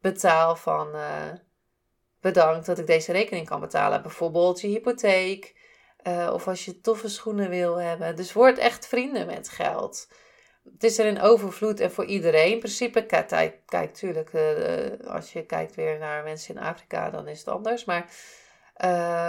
betaal 0.00 0.56
van 0.56 0.88
uh, 0.94 1.32
bedankt 2.20 2.66
dat 2.66 2.78
ik 2.78 2.86
deze 2.86 3.12
rekening 3.12 3.46
kan 3.46 3.60
betalen. 3.60 4.02
Bijvoorbeeld 4.02 4.60
je 4.60 4.66
hypotheek. 4.66 5.60
Uh, 6.06 6.30
of 6.32 6.48
als 6.48 6.64
je 6.64 6.80
toffe 6.80 7.08
schoenen 7.08 7.48
wil 7.48 7.76
hebben. 7.76 8.16
Dus 8.16 8.32
word 8.32 8.58
echt 8.58 8.86
vrienden 8.86 9.26
met 9.26 9.48
geld. 9.48 10.08
Het 10.72 10.84
is 10.84 10.98
er 10.98 11.06
in 11.06 11.20
overvloed 11.20 11.80
en 11.80 11.92
voor 11.92 12.04
iedereen. 12.04 12.52
In 12.52 12.58
principe, 12.58 13.06
kijk, 13.06 13.60
kijk 13.66 13.94
tuurlijk, 13.94 14.32
uh, 14.32 15.10
als 15.10 15.32
je 15.32 15.46
kijkt 15.46 15.74
weer 15.74 15.98
naar 15.98 16.22
mensen 16.22 16.54
in 16.54 16.62
Afrika, 16.62 17.10
dan 17.10 17.28
is 17.28 17.38
het 17.38 17.48
anders. 17.48 17.84
Maar 17.84 18.10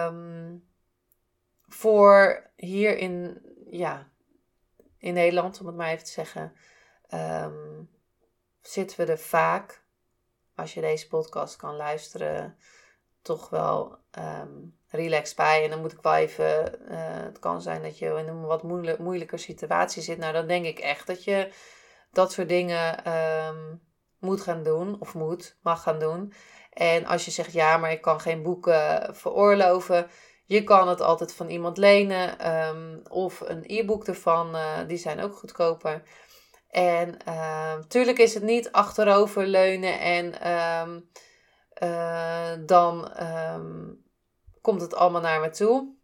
um, 0.07 0.67
voor 1.67 2.49
hier 2.55 2.97
in, 2.97 3.41
ja, 3.69 4.09
in 4.97 5.13
Nederland, 5.13 5.59
om 5.59 5.67
het 5.67 5.75
maar 5.75 5.91
even 5.91 6.05
te 6.05 6.11
zeggen, 6.11 6.53
um, 7.13 7.89
zitten 8.67 9.05
we 9.05 9.11
er 9.11 9.19
vaak, 9.19 9.83
als 10.55 10.73
je 10.73 10.81
deze 10.81 11.07
podcast 11.07 11.55
kan 11.55 11.75
luisteren, 11.75 12.57
toch 13.21 13.49
wel 13.49 13.97
um, 14.19 14.77
relaxed 14.87 15.35
bij. 15.35 15.63
En 15.63 15.69
dan 15.69 15.81
moet 15.81 15.91
ik 15.91 16.01
wel 16.01 16.13
even, 16.13 16.81
uh, 16.91 16.97
het 16.99 17.39
kan 17.39 17.61
zijn 17.61 17.81
dat 17.81 17.97
je 17.97 18.05
in 18.05 18.27
een 18.27 18.45
wat 18.45 18.63
moeilijk, 18.63 18.99
moeilijker 18.99 19.39
situatie 19.39 20.01
zit. 20.01 20.17
Nou, 20.17 20.33
dan 20.33 20.47
denk 20.47 20.65
ik 20.65 20.79
echt 20.79 21.07
dat 21.07 21.23
je 21.23 21.53
dat 22.11 22.31
soort 22.31 22.49
dingen 22.49 23.13
um, 23.47 23.81
moet 24.19 24.41
gaan 24.41 24.63
doen, 24.63 24.99
of 24.99 25.13
moet, 25.13 25.57
mag 25.61 25.83
gaan 25.83 25.99
doen. 25.99 26.33
En 26.73 27.05
als 27.05 27.25
je 27.25 27.31
zegt, 27.31 27.53
ja, 27.53 27.77
maar 27.77 27.91
ik 27.91 28.01
kan 28.01 28.19
geen 28.19 28.43
boeken 28.43 29.15
veroorloven 29.15 30.09
je 30.45 30.63
kan 30.63 30.87
het 30.87 31.01
altijd 31.01 31.33
van 31.33 31.49
iemand 31.49 31.77
lenen 31.77 32.53
um, 32.67 33.01
of 33.09 33.39
een 33.39 33.63
e-book 33.65 34.07
ervan. 34.07 34.55
Uh, 34.55 34.77
die 34.87 34.97
zijn 34.97 35.21
ook 35.21 35.35
goedkoper. 35.35 36.03
En 36.73 37.17
natuurlijk 37.79 38.17
ehm, 38.17 38.27
is 38.27 38.33
het 38.33 38.43
niet 38.43 38.71
achterover 38.71 39.47
leunen 39.47 39.99
en 39.99 40.51
um, 40.51 41.09
uh, 41.83 42.51
dan 42.65 43.11
komt 44.61 44.81
het 44.81 44.95
allemaal 44.95 45.21
naar 45.21 45.39
me 45.39 45.49
toe. 45.49 45.95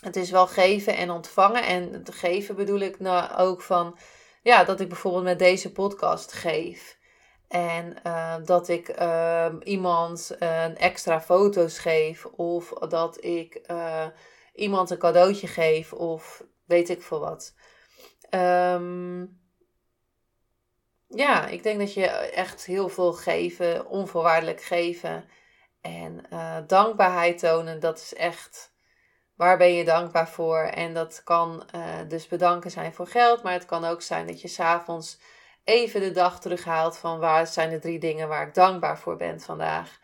Het 0.00 0.16
is 0.16 0.30
wel 0.30 0.46
geven 0.46 0.96
en 0.96 1.10
ontvangen. 1.10 1.64
En 1.66 1.92
het 1.92 2.14
geven 2.14 2.56
bedoel 2.56 2.80
ik 2.80 3.00
nou 3.00 3.36
ook 3.36 3.62
van, 3.62 3.98
ja, 4.42 4.64
dat 4.64 4.80
ik 4.80 4.88
bijvoorbeeld 4.88 5.24
met 5.24 5.38
deze 5.38 5.72
podcast 5.72 6.32
geef. 6.32 6.98
En 7.48 7.96
uh, 8.06 8.34
dat 8.44 8.68
ik 8.68 9.00
uh, 9.00 9.54
iemand 9.62 10.36
een 10.38 10.76
extra 10.76 11.20
foto's 11.20 11.78
geef. 11.78 12.24
Of 12.24 12.68
dat 12.68 13.24
ik 13.24 13.60
uh, 13.70 14.06
iemand 14.54 14.90
een 14.90 14.98
cadeautje 14.98 15.46
geef. 15.46 15.92
Of 15.92 16.44
weet 16.64 16.88
ik 16.88 17.02
veel 17.02 17.20
wat. 17.20 17.54
Um, 18.30 19.44
ja, 21.08 21.46
ik 21.46 21.62
denk 21.62 21.78
dat 21.78 21.94
je 21.94 22.06
echt 22.08 22.64
heel 22.64 22.88
veel 22.88 23.12
geven, 23.12 23.86
onvoorwaardelijk 23.86 24.62
geven. 24.62 25.24
En 25.80 26.22
uh, 26.32 26.56
dankbaarheid 26.66 27.38
tonen, 27.38 27.80
dat 27.80 27.98
is 27.98 28.14
echt 28.14 28.74
waar 29.34 29.56
ben 29.58 29.74
je 29.74 29.84
dankbaar 29.84 30.28
voor. 30.28 30.58
En 30.58 30.94
dat 30.94 31.20
kan 31.24 31.68
uh, 31.74 31.98
dus 32.08 32.28
bedanken 32.28 32.70
zijn 32.70 32.92
voor 32.92 33.06
geld, 33.06 33.42
maar 33.42 33.52
het 33.52 33.66
kan 33.66 33.84
ook 33.84 34.02
zijn 34.02 34.26
dat 34.26 34.40
je 34.40 34.48
s'avonds 34.48 35.18
even 35.64 36.00
de 36.00 36.10
dag 36.10 36.40
terughaalt 36.40 36.96
van 36.96 37.18
waar 37.18 37.46
zijn 37.46 37.70
de 37.70 37.78
drie 37.78 37.98
dingen 37.98 38.28
waar 38.28 38.46
ik 38.46 38.54
dankbaar 38.54 38.98
voor 38.98 39.16
ben 39.16 39.40
vandaag. 39.40 40.00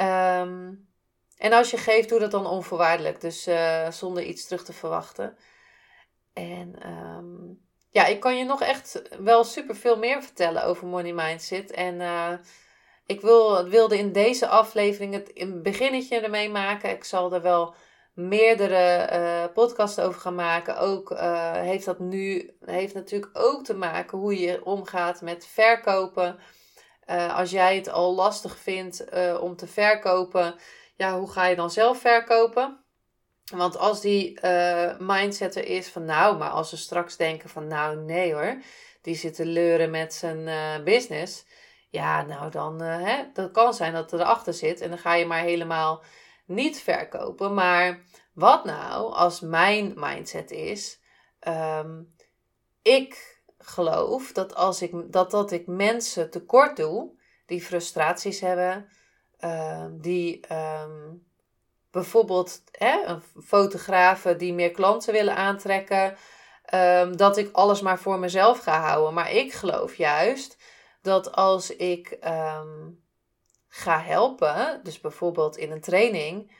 Um, 0.00 0.90
en 1.38 1.52
als 1.52 1.70
je 1.70 1.76
geeft, 1.76 2.08
doe 2.08 2.18
dat 2.18 2.30
dan 2.30 2.46
onvoorwaardelijk. 2.46 3.20
Dus 3.20 3.48
zonder 3.88 4.22
iets 4.22 4.44
terug 4.44 4.64
te 4.64 4.72
verwachten. 4.72 5.36
En 6.32 6.88
um, 6.90 7.60
ja, 7.92 8.06
ik 8.06 8.20
kan 8.20 8.36
je 8.36 8.44
nog 8.44 8.62
echt 8.62 9.02
wel 9.18 9.44
super 9.44 9.76
veel 9.76 9.96
meer 9.96 10.22
vertellen 10.22 10.64
over 10.64 10.86
Money 10.86 11.12
Mindset. 11.12 11.70
En 11.70 11.94
uh, 12.00 12.32
ik 13.06 13.20
wil, 13.20 13.68
wilde 13.68 13.98
in 13.98 14.12
deze 14.12 14.46
aflevering 14.46 15.14
het 15.14 15.28
in 15.28 15.62
beginnetje 15.62 16.20
ermee 16.20 16.50
maken. 16.50 16.90
Ik 16.90 17.04
zal 17.04 17.32
er 17.32 17.42
wel 17.42 17.74
meerdere 18.14 19.08
uh, 19.12 19.52
podcasts 19.52 19.98
over 19.98 20.20
gaan 20.20 20.34
maken. 20.34 20.78
Ook 20.78 21.10
uh, 21.10 21.52
heeft 21.52 21.84
dat 21.84 21.98
nu 21.98 22.56
heeft 22.64 22.94
natuurlijk 22.94 23.38
ook 23.38 23.64
te 23.64 23.74
maken 23.74 24.18
hoe 24.18 24.40
je 24.40 24.64
omgaat 24.64 25.20
met 25.20 25.46
verkopen. 25.46 26.38
Als 27.34 27.50
jij 27.50 27.76
het 27.76 27.88
al 27.88 28.14
lastig 28.14 28.56
vindt 28.58 29.04
om 29.40 29.56
te 29.56 29.66
verkopen, 29.66 30.54
ja, 30.96 31.18
hoe 31.18 31.30
ga 31.30 31.46
je 31.46 31.56
dan 31.56 31.70
zelf 31.70 31.98
verkopen? 31.98 32.81
Want 33.50 33.76
als 33.76 34.00
die 34.00 34.40
mindset 34.98 35.56
er 35.56 35.66
is 35.66 35.88
van 35.88 36.04
nou, 36.04 36.36
maar 36.36 36.50
als 36.50 36.68
ze 36.68 36.76
straks 36.76 37.16
denken 37.16 37.48
van 37.48 37.66
nou 37.66 37.96
nee 37.96 38.34
hoor, 38.34 38.62
die 39.00 39.14
zitten 39.14 39.46
leuren 39.46 39.90
met 39.90 40.14
zijn 40.14 40.84
business. 40.84 41.44
Ja, 41.90 42.22
nou 42.22 42.50
dan, 42.50 42.80
hè, 42.80 43.24
dat 43.32 43.50
kan 43.50 43.74
zijn 43.74 43.92
dat 43.92 44.12
er 44.12 44.20
erachter 44.20 44.54
zit 44.54 44.80
en 44.80 44.88
dan 44.88 44.98
ga 44.98 45.14
je 45.14 45.26
maar 45.26 45.42
helemaal 45.42 46.02
niet 46.46 46.82
verkopen. 46.82 47.54
Maar 47.54 48.02
wat 48.32 48.64
nou 48.64 49.12
als 49.12 49.40
mijn 49.40 49.92
mindset 49.96 50.50
is: 50.50 51.00
ehm, 51.38 52.02
ik 52.82 53.40
geloof 53.58 54.32
dat 54.32 54.54
als 54.54 54.82
ik, 54.82 55.12
dat, 55.12 55.30
dat 55.30 55.50
ik 55.50 55.66
mensen 55.66 56.30
tekort 56.30 56.76
doe 56.76 57.20
die 57.46 57.62
frustraties 57.62 58.40
hebben, 58.40 58.88
um, 59.40 60.00
die 60.00 60.46
ehm, 60.46 61.14
bijvoorbeeld 61.92 62.62
hè, 62.70 63.18
fotografen 63.44 64.38
die 64.38 64.52
meer 64.52 64.70
klanten 64.70 65.12
willen 65.12 65.36
aantrekken, 65.36 66.16
dat 67.16 67.36
ik 67.36 67.52
alles 67.52 67.80
maar 67.80 67.98
voor 67.98 68.18
mezelf 68.18 68.58
ga 68.58 68.80
houden. 68.80 69.14
Maar 69.14 69.32
ik 69.32 69.52
geloof 69.52 69.94
juist 69.94 70.56
dat 71.02 71.32
als 71.32 71.76
ik 71.76 72.18
ga 73.68 74.00
helpen, 74.00 74.80
dus 74.82 75.00
bijvoorbeeld 75.00 75.56
in 75.56 75.70
een 75.70 75.80
training, 75.80 76.56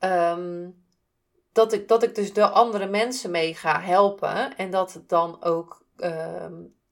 um, 0.00 0.86
dat, 1.52 1.72
ik, 1.72 1.88
dat 1.88 2.02
ik 2.02 2.14
dus 2.14 2.32
de 2.32 2.48
andere 2.48 2.86
mensen 2.86 3.30
mee 3.30 3.54
ga 3.54 3.80
helpen 3.80 4.56
en 4.56 4.70
dat 4.70 5.02
dan 5.06 5.44
ook 5.44 5.84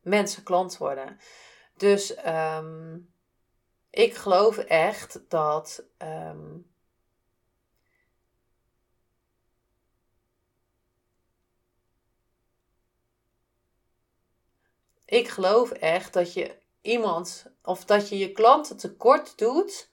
mensen 0.01 0.43
klant 0.43 0.77
worden. 0.79 1.19
Dus 1.77 2.15
ik 3.91 4.15
geloof 4.15 4.59
echt 4.59 5.21
dat. 5.29 5.85
Ik 15.07 15.29
geloof 15.29 15.71
echt 15.71 16.13
dat 16.13 16.33
je 16.33 16.57
iemand 16.81 17.47
of 17.63 17.85
dat 17.85 18.09
je 18.09 18.19
je 18.19 18.33
klanten 18.33 18.77
tekort 18.77 19.39
doet 19.39 19.91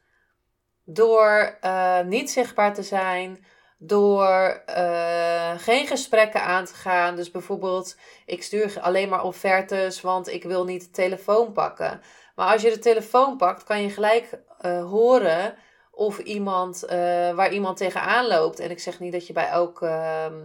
door 0.86 1.58
uh, 1.62 2.02
niet 2.02 2.32
zichtbaar 2.32 2.74
te 2.74 2.84
zijn, 2.84 3.46
door 3.78 4.64
uh, 4.70 5.52
geen 5.58 5.88
gesprekken 5.88 6.42
aan 6.42 6.66
te 6.66 6.74
gaan. 6.74 7.16
Dus 7.16 7.32
bijvoorbeeld, 7.32 7.98
ik 8.26 8.44
stuur 8.44 8.80
alleen 8.82 9.10
maar 9.10 9.24
offertes, 9.24 10.02
want 10.02 10.28
ik 10.28 10.44
wil 10.44 10.66
niet 10.66 10.82
de 10.82 10.90
telefoon 10.90 11.52
pakken. 11.52 12.02
Maar 12.36 12.52
als 12.52 12.62
je 12.62 12.70
de 12.70 12.80
telefoon 12.80 13.38
pakt, 13.38 13.64
kan 13.64 13.82
je 13.82 13.90
gelijk 13.90 14.40
uh, 14.62 14.90
horen 14.90 15.56
of 15.92 16.20
iemand, 16.20 16.80
waar 17.36 17.54
iemand 17.54 17.78
tegenaan 17.78 18.28
loopt. 18.28 18.60
En 18.60 18.70
ik 18.70 18.80
zeg 18.80 19.00
niet 19.00 19.12
dat 19.12 19.28
je 19.28 19.34
bij 19.34 19.48
elk 19.48 19.82
ehm, 19.82 20.42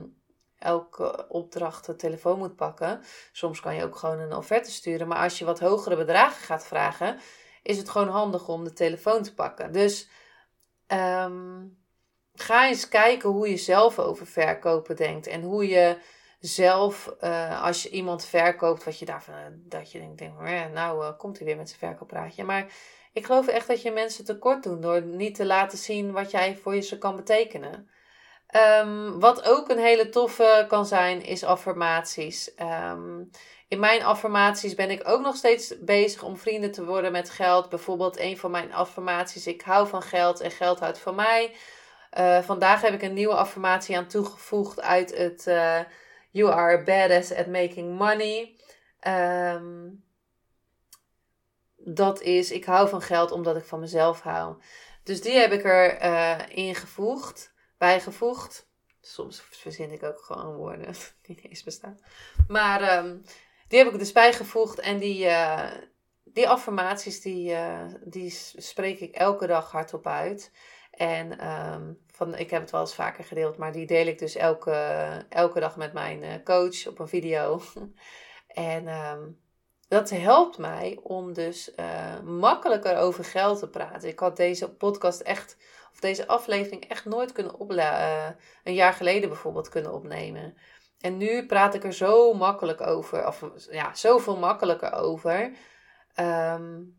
elke 0.59 1.29
opdracht 1.29 1.87
de 1.87 1.97
telefoon 1.97 2.39
moet 2.39 2.57
pakken. 2.57 3.01
Soms 3.33 3.61
kan 3.61 3.75
je 3.75 3.85
ook 3.85 3.97
gewoon 3.97 4.19
een 4.19 4.33
offerte 4.33 4.71
sturen. 4.71 5.09
Maar 5.09 5.23
als 5.23 5.39
je 5.39 5.45
wat 5.45 5.61
hogere 5.61 5.97
bedragen 5.97 6.45
gaat 6.45 6.67
vragen, 6.67 7.19
is 7.63 7.77
het 7.77 7.89
gewoon 7.89 8.09
handig 8.09 8.49
om 8.49 8.65
de 8.65 8.73
telefoon 8.73 9.23
te 9.23 9.35
pakken. 9.35 9.73
Dus 9.73 10.09
um, 10.87 11.79
ga 12.35 12.69
eens 12.69 12.89
kijken 12.89 13.29
hoe 13.31 13.51
je 13.51 13.57
zelf 13.57 13.99
over 13.99 14.27
verkopen 14.27 14.97
denkt. 14.97 15.27
En 15.27 15.43
hoe 15.43 15.69
je 15.69 15.99
zelf, 16.41 17.15
uh, 17.21 17.63
als 17.63 17.83
je 17.83 17.91
iemand 17.91 18.25
verkoopt, 18.25 18.85
wat 18.85 18.99
je 18.99 19.05
daarvan, 19.05 19.35
uh, 19.35 19.41
dat 19.53 19.93
je 19.93 19.99
denkt, 19.99 20.19
denk, 20.19 20.41
nou 20.73 21.05
uh, 21.05 21.11
komt 21.19 21.37
hij 21.37 21.47
weer 21.47 21.57
met 21.57 21.69
zijn 21.69 21.81
verkooppraatje. 21.81 22.45
Maar 22.45 22.67
ik 23.13 23.27
geloof 23.27 23.47
echt 23.47 23.67
dat 23.67 23.83
je 23.83 23.91
mensen 23.91 24.25
tekort 24.25 24.63
doet 24.63 24.83
door 24.83 25.03
niet 25.03 25.35
te 25.35 25.47
laten 25.47 25.79
zien 25.79 26.13
wat 26.13 26.31
jij 26.31 26.57
voor 26.57 26.75
je 26.75 26.81
ze 26.81 26.99
kan 26.99 27.17
betekenen. 27.17 27.91
Um, 28.57 29.21
wat 29.21 29.43
ook 29.43 29.69
een 29.69 29.79
hele 29.79 30.09
toffe 30.09 30.65
kan 30.69 30.87
zijn, 30.87 31.23
is 31.23 31.45
affirmaties. 31.45 32.51
Um, 32.61 33.31
in 33.69 33.81
mijn 33.81 34.03
affirmaties 34.03 34.75
ben 34.75 34.91
ik 34.91 35.09
ook 35.09 35.21
nog 35.21 35.37
steeds 35.37 35.75
bezig 35.81 36.23
om 36.23 36.37
vrienden 36.37 36.73
te 36.73 36.85
worden 36.85 37.13
met 37.13 37.31
geld. 37.31 37.69
Bijvoorbeeld 37.69 38.19
een 38.19 38.39
van 38.39 38.51
mijn 38.51 38.73
affirmaties, 38.73 39.47
ik 39.47 39.63
hou 39.63 39.89
van 39.89 40.03
geld 40.03 40.41
en 40.41 40.51
geld 40.51 40.79
houdt 40.79 40.99
van 40.99 41.15
mij. 41.15 41.57
Uh, 42.19 42.39
vandaag 42.39 42.81
heb 42.81 42.93
ik 42.93 43.03
een 43.03 43.13
nieuwe 43.13 43.35
affirmatie 43.35 43.97
aan 43.97 44.07
toegevoegd 44.07 44.81
uit 44.81 45.17
het 45.17 45.47
uh, 45.47 45.81
You 46.31 46.53
are 46.53 46.83
badass 46.83 47.35
at 47.35 47.47
making 47.47 47.99
money. 47.99 48.57
Um, 49.07 50.05
dat 51.77 52.21
is, 52.21 52.51
ik 52.51 52.65
hou 52.65 52.89
van 52.89 53.03
geld 53.03 53.31
omdat 53.31 53.57
ik 53.57 53.65
van 53.65 53.81
mezelf 53.81 54.21
hou. 54.21 54.57
Dus 55.05 55.21
die 55.21 55.39
heb 55.39 55.53
ik 55.53 55.65
er 55.65 56.03
uh, 56.03 56.39
ingevoegd 56.49 57.53
bijgevoegd. 57.79 58.69
Soms 59.01 59.41
verzin 59.41 59.91
ik 59.91 60.03
ook 60.03 60.21
gewoon 60.21 60.57
woorden 60.57 60.95
die 61.23 61.37
niet 61.37 61.45
eens 61.45 61.63
bestaan. 61.63 61.99
Maar 62.49 63.05
um, 63.05 63.23
die 63.69 63.79
heb 63.79 63.93
ik 63.93 63.99
dus 63.99 64.13
bijgevoegd. 64.13 64.79
En 64.79 64.99
die, 64.99 65.25
uh, 65.25 65.71
die 66.25 66.49
affirmaties, 66.49 67.21
die, 67.21 67.51
uh, 67.51 67.85
die 68.05 68.31
spreek 68.57 69.01
ik 69.01 69.15
elke 69.15 69.47
dag 69.47 69.71
hardop 69.71 70.07
uit. 70.07 70.53
En 70.91 71.49
um, 71.49 71.99
van, 72.07 72.35
ik 72.35 72.51
heb 72.51 72.61
het 72.61 72.71
wel 72.71 72.81
eens 72.81 72.95
vaker 72.95 73.25
gedeeld, 73.25 73.57
maar 73.57 73.73
die 73.73 73.87
deel 73.87 74.07
ik 74.07 74.19
dus 74.19 74.35
elke, 74.35 74.75
elke 75.29 75.61
dag 75.61 75.77
met 75.77 75.93
mijn 75.93 76.23
uh, 76.23 76.33
coach 76.45 76.87
op 76.87 76.99
een 76.99 77.09
video. 77.09 77.61
en 78.47 78.89
um, 78.89 79.41
dat 79.89 80.11
helpt 80.11 80.59
mij 80.59 80.99
om 81.03 81.33
dus 81.33 81.75
makkelijker 82.25 82.97
over 82.97 83.25
geld 83.25 83.59
te 83.59 83.69
praten. 83.69 84.09
Ik 84.09 84.19
had 84.19 84.37
deze 84.37 84.71
podcast 84.71 85.21
echt 85.21 85.57
deze 86.01 86.27
aflevering 86.27 86.89
echt 86.89 87.05
nooit 87.05 87.33
kunnen. 87.33 87.55
Uh, 87.71 88.27
een 88.65 88.75
jaar 88.75 88.93
geleden 88.93 89.29
bijvoorbeeld 89.29 89.69
kunnen 89.69 89.93
opnemen. 89.93 90.57
En 91.01 91.17
nu 91.17 91.47
praat 91.47 91.75
ik 91.75 91.85
er 91.85 91.93
zo 91.93 92.35
makkelijk 92.35 92.81
over. 92.81 93.27
Of 93.27 93.45
ja, 93.71 93.95
zoveel 93.95 94.37
makkelijker 94.37 94.93
over. 94.93 95.53
Um, 96.21 96.97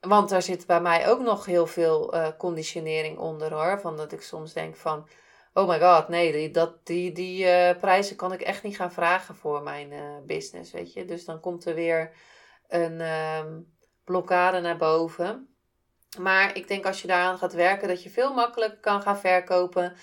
want 0.00 0.28
daar 0.28 0.42
zit 0.42 0.66
bij 0.66 0.80
mij 0.80 1.08
ook 1.08 1.20
nog 1.20 1.44
heel 1.44 1.66
veel 1.66 2.14
uh, 2.14 2.28
conditionering 2.38 3.18
onder 3.18 3.52
hoor. 3.52 3.80
Van 3.80 3.96
dat 3.96 4.12
ik 4.12 4.22
soms 4.22 4.52
denk 4.52 4.76
van. 4.76 5.08
Oh 5.52 5.68
my 5.68 5.80
god, 5.80 6.08
nee, 6.08 6.32
die, 6.32 6.50
dat, 6.50 6.86
die, 6.86 7.12
die 7.12 7.44
uh, 7.44 7.78
prijzen 7.78 8.16
kan 8.16 8.32
ik 8.32 8.40
echt 8.40 8.62
niet 8.62 8.76
gaan 8.76 8.92
vragen 8.92 9.34
voor 9.34 9.62
mijn 9.62 9.92
business, 10.26 10.72
weet 10.72 10.92
je. 10.92 11.04
Dus 11.04 11.24
dan 11.24 11.40
komt 11.40 11.64
er 11.64 11.74
weer 11.74 12.12
een 12.68 13.00
um, 13.00 13.76
blokkade 14.04 14.60
naar 14.60 14.76
boven. 14.76 15.47
Maar 16.18 16.56
ik 16.56 16.68
denk 16.68 16.86
als 16.86 17.00
je 17.00 17.08
daaraan 17.08 17.38
gaat 17.38 17.52
werken, 17.52 17.88
dat 17.88 18.02
je 18.02 18.10
veel 18.10 18.34
makkelijker 18.34 18.78
kan 18.78 19.02
gaan 19.02 19.18
verkopen. 19.18 19.96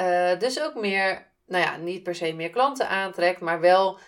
Uh, 0.00 0.38
dus 0.38 0.62
ook 0.62 0.74
meer, 0.74 1.26
nou 1.46 1.64
ja, 1.64 1.76
niet 1.76 2.02
per 2.02 2.14
se 2.14 2.32
meer 2.32 2.50
klanten 2.50 2.88
aantrekt, 2.88 3.40
maar 3.40 3.60
wel, 3.60 3.98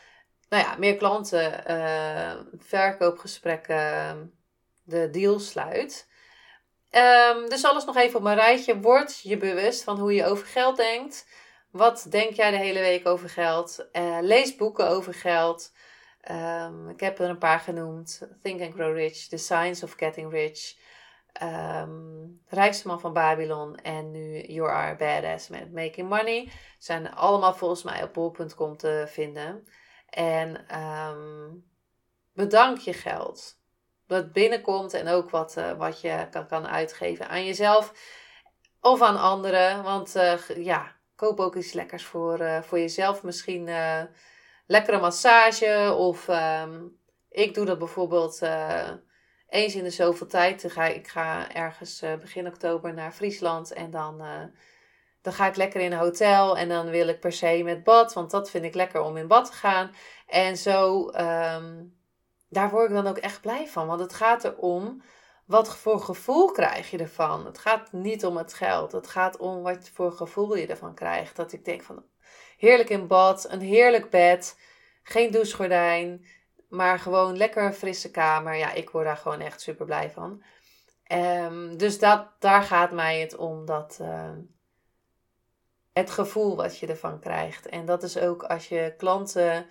nou 0.48 0.62
ja, 0.62 0.76
meer 0.78 0.96
klanten, 0.96 1.70
uh, 1.70 2.32
verkoopgesprekken, 2.58 4.32
de 4.82 5.10
deal 5.10 5.38
sluit. 5.38 6.08
Um, 6.90 7.48
dus 7.48 7.64
alles 7.64 7.84
nog 7.84 7.96
even 7.96 8.18
op 8.18 8.24
een 8.24 8.34
rijtje. 8.34 8.80
Word 8.80 9.20
je 9.20 9.36
bewust 9.36 9.82
van 9.84 9.98
hoe 9.98 10.14
je 10.14 10.24
over 10.24 10.46
geld 10.46 10.76
denkt. 10.76 11.26
Wat 11.70 12.06
denk 12.10 12.34
jij 12.34 12.50
de 12.50 12.56
hele 12.56 12.80
week 12.80 13.06
over 13.06 13.28
geld? 13.28 13.88
Uh, 13.92 14.18
lees 14.20 14.56
boeken 14.56 14.88
over 14.88 15.14
geld. 15.14 15.72
Um, 16.30 16.88
ik 16.88 17.00
heb 17.00 17.18
er 17.18 17.28
een 17.28 17.38
paar 17.38 17.60
genoemd. 17.60 18.28
Think 18.42 18.60
and 18.60 18.74
Grow 18.74 18.96
Rich, 18.96 19.26
The 19.28 19.36
Science 19.36 19.84
of 19.84 19.92
Getting 19.92 20.30
Rich 20.30 20.76
um, 21.42 22.42
Rijkste 22.46 22.86
man 22.86 23.00
van 23.00 23.12
Babylon 23.12 23.76
en 23.76 24.10
nu 24.10 24.40
You 24.40 24.70
Are 24.70 24.96
Badass 24.96 25.48
met 25.48 25.72
Making 25.72 26.08
Money. 26.08 26.50
Zijn 26.78 27.14
allemaal 27.14 27.54
volgens 27.54 27.82
mij 27.82 28.02
op 28.02 28.12
bol.com 28.12 28.76
te 28.76 29.04
vinden. 29.08 29.68
En 30.08 30.78
um, 30.80 31.64
bedank 32.32 32.78
je 32.78 32.92
geld. 32.92 33.58
Dat 34.06 34.32
binnenkomt 34.32 34.94
en 34.94 35.08
ook 35.08 35.30
wat, 35.30 35.56
uh, 35.58 35.72
wat 35.72 36.00
je 36.00 36.26
kan, 36.30 36.46
kan 36.46 36.66
uitgeven 36.66 37.28
aan 37.28 37.44
jezelf. 37.44 37.92
of 38.80 39.02
aan 39.02 39.20
anderen. 39.20 39.82
Want 39.82 40.16
uh, 40.16 40.38
ja, 40.56 40.96
koop 41.16 41.40
ook 41.40 41.56
iets 41.56 41.72
lekkers 41.72 42.04
voor, 42.04 42.40
uh, 42.40 42.62
voor 42.62 42.78
jezelf. 42.78 43.22
Misschien 43.22 43.70
lekkere 44.66 45.00
massage. 45.00 45.94
Of 45.96 46.28
um, 46.28 46.98
ik 47.28 47.54
doe 47.54 47.64
dat 47.64 47.78
bijvoorbeeld 47.78 48.40
eens 49.48 49.74
in 49.74 49.84
de 49.84 49.90
zoveel 49.90 50.26
tijd. 50.26 50.64
Ga, 50.68 50.84
ik 50.84 51.08
ga 51.08 51.54
ergens 51.54 52.02
begin 52.20 52.46
oktober 52.46 52.94
naar 52.94 53.12
Friesland. 53.12 53.72
En 53.72 53.90
dan, 53.90 54.22
dan 55.22 55.32
ga 55.32 55.46
ik 55.46 55.56
lekker 55.56 55.80
in 55.80 55.92
een 55.92 55.98
hotel. 55.98 56.58
En 56.58 56.68
dan 56.68 56.90
wil 56.90 57.08
ik 57.08 57.20
per 57.20 57.32
se 57.32 57.60
met 57.64 57.84
bad. 57.84 58.12
Want 58.12 58.30
dat 58.30 58.50
vind 58.50 58.64
ik 58.64 58.74
lekker 58.74 59.00
om 59.00 59.16
in 59.16 59.26
bad 59.26 59.46
te 59.46 59.52
gaan. 59.52 59.90
En 60.26 60.56
zo, 60.56 61.08
um, 61.08 61.96
daar 62.48 62.70
word 62.70 62.88
ik 62.88 62.94
dan 62.94 63.06
ook 63.06 63.18
echt 63.18 63.40
blij 63.40 63.66
van. 63.68 63.86
Want 63.86 64.00
het 64.00 64.14
gaat 64.14 64.44
erom 64.44 65.02
wat 65.46 65.76
voor 65.76 66.00
gevoel 66.00 66.50
krijg 66.50 66.90
je 66.90 66.98
ervan? 66.98 67.46
Het 67.46 67.58
gaat 67.58 67.92
niet 67.92 68.24
om 68.24 68.36
het 68.36 68.54
geld. 68.54 68.92
Het 68.92 69.08
gaat 69.08 69.36
om 69.36 69.62
wat 69.62 69.90
voor 69.92 70.12
gevoel 70.12 70.56
je 70.56 70.66
ervan 70.66 70.94
krijgt. 70.94 71.36
Dat 71.36 71.52
ik 71.52 71.64
denk 71.64 71.82
van 71.82 72.04
heerlijk 72.56 72.90
in 72.90 73.06
bad, 73.06 73.46
een 73.50 73.60
heerlijk 73.60 74.10
bed, 74.10 74.58
geen 75.02 75.30
douchegordijn, 75.30 76.26
maar 76.68 76.98
gewoon 76.98 77.36
lekker 77.36 77.72
frisse 77.72 78.10
kamer. 78.10 78.54
Ja, 78.54 78.72
ik 78.72 78.90
word 78.90 79.04
daar 79.04 79.16
gewoon 79.16 79.40
echt 79.40 79.60
super 79.60 79.86
blij 79.86 80.10
van. 80.10 80.42
Um, 81.12 81.76
dus 81.76 81.98
dat, 81.98 82.28
daar 82.38 82.62
gaat 82.62 82.92
mij 82.92 83.20
het 83.20 83.36
om. 83.36 83.64
Dat, 83.64 83.98
uh, 84.00 84.30
het 85.92 86.10
gevoel 86.10 86.56
wat 86.56 86.78
je 86.78 86.86
ervan 86.86 87.20
krijgt. 87.20 87.66
En 87.66 87.84
dat 87.84 88.02
is 88.02 88.18
ook 88.18 88.42
als 88.42 88.68
je 88.68 88.94
klanten 88.96 89.66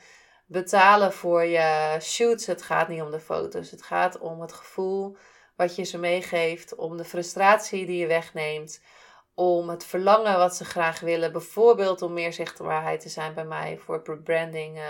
betalen 0.46 1.14
voor 1.14 1.44
je 1.44 1.98
shoots. 2.02 2.46
Het 2.46 2.62
gaat 2.62 2.88
niet 2.88 3.02
om 3.02 3.12
de 3.12 3.20
foto's. 3.20 3.72
Het 3.72 3.84
gaat 3.84 4.20
om 4.20 4.42
het 4.42 4.54
gevoel 4.54 5.18
wat 5.56 5.76
je 5.76 5.84
ze 5.84 5.98
meegeeft, 5.98 6.76
om 6.76 6.98
de 6.98 7.06
frustratie 7.06 7.86
die 7.86 7.98
je 7.98 8.08
wegneemt, 8.08 8.82
om 9.34 9.70
het 9.70 9.86
verlangen 9.86 10.38
wat 10.38 10.56
ze 10.56 10.66
graag 10.66 11.00
willen, 11.00 11.32
bijvoorbeeld 11.32 12.02
om 12.02 12.14
meer 12.14 12.34
zichtbaarheid 12.34 13.02
te 13.02 13.10
zijn 13.10 13.34
bij 13.34 13.46
mij 13.46 13.78
voor 13.78 14.22
branding, 14.24 14.78
uh, 14.78 14.84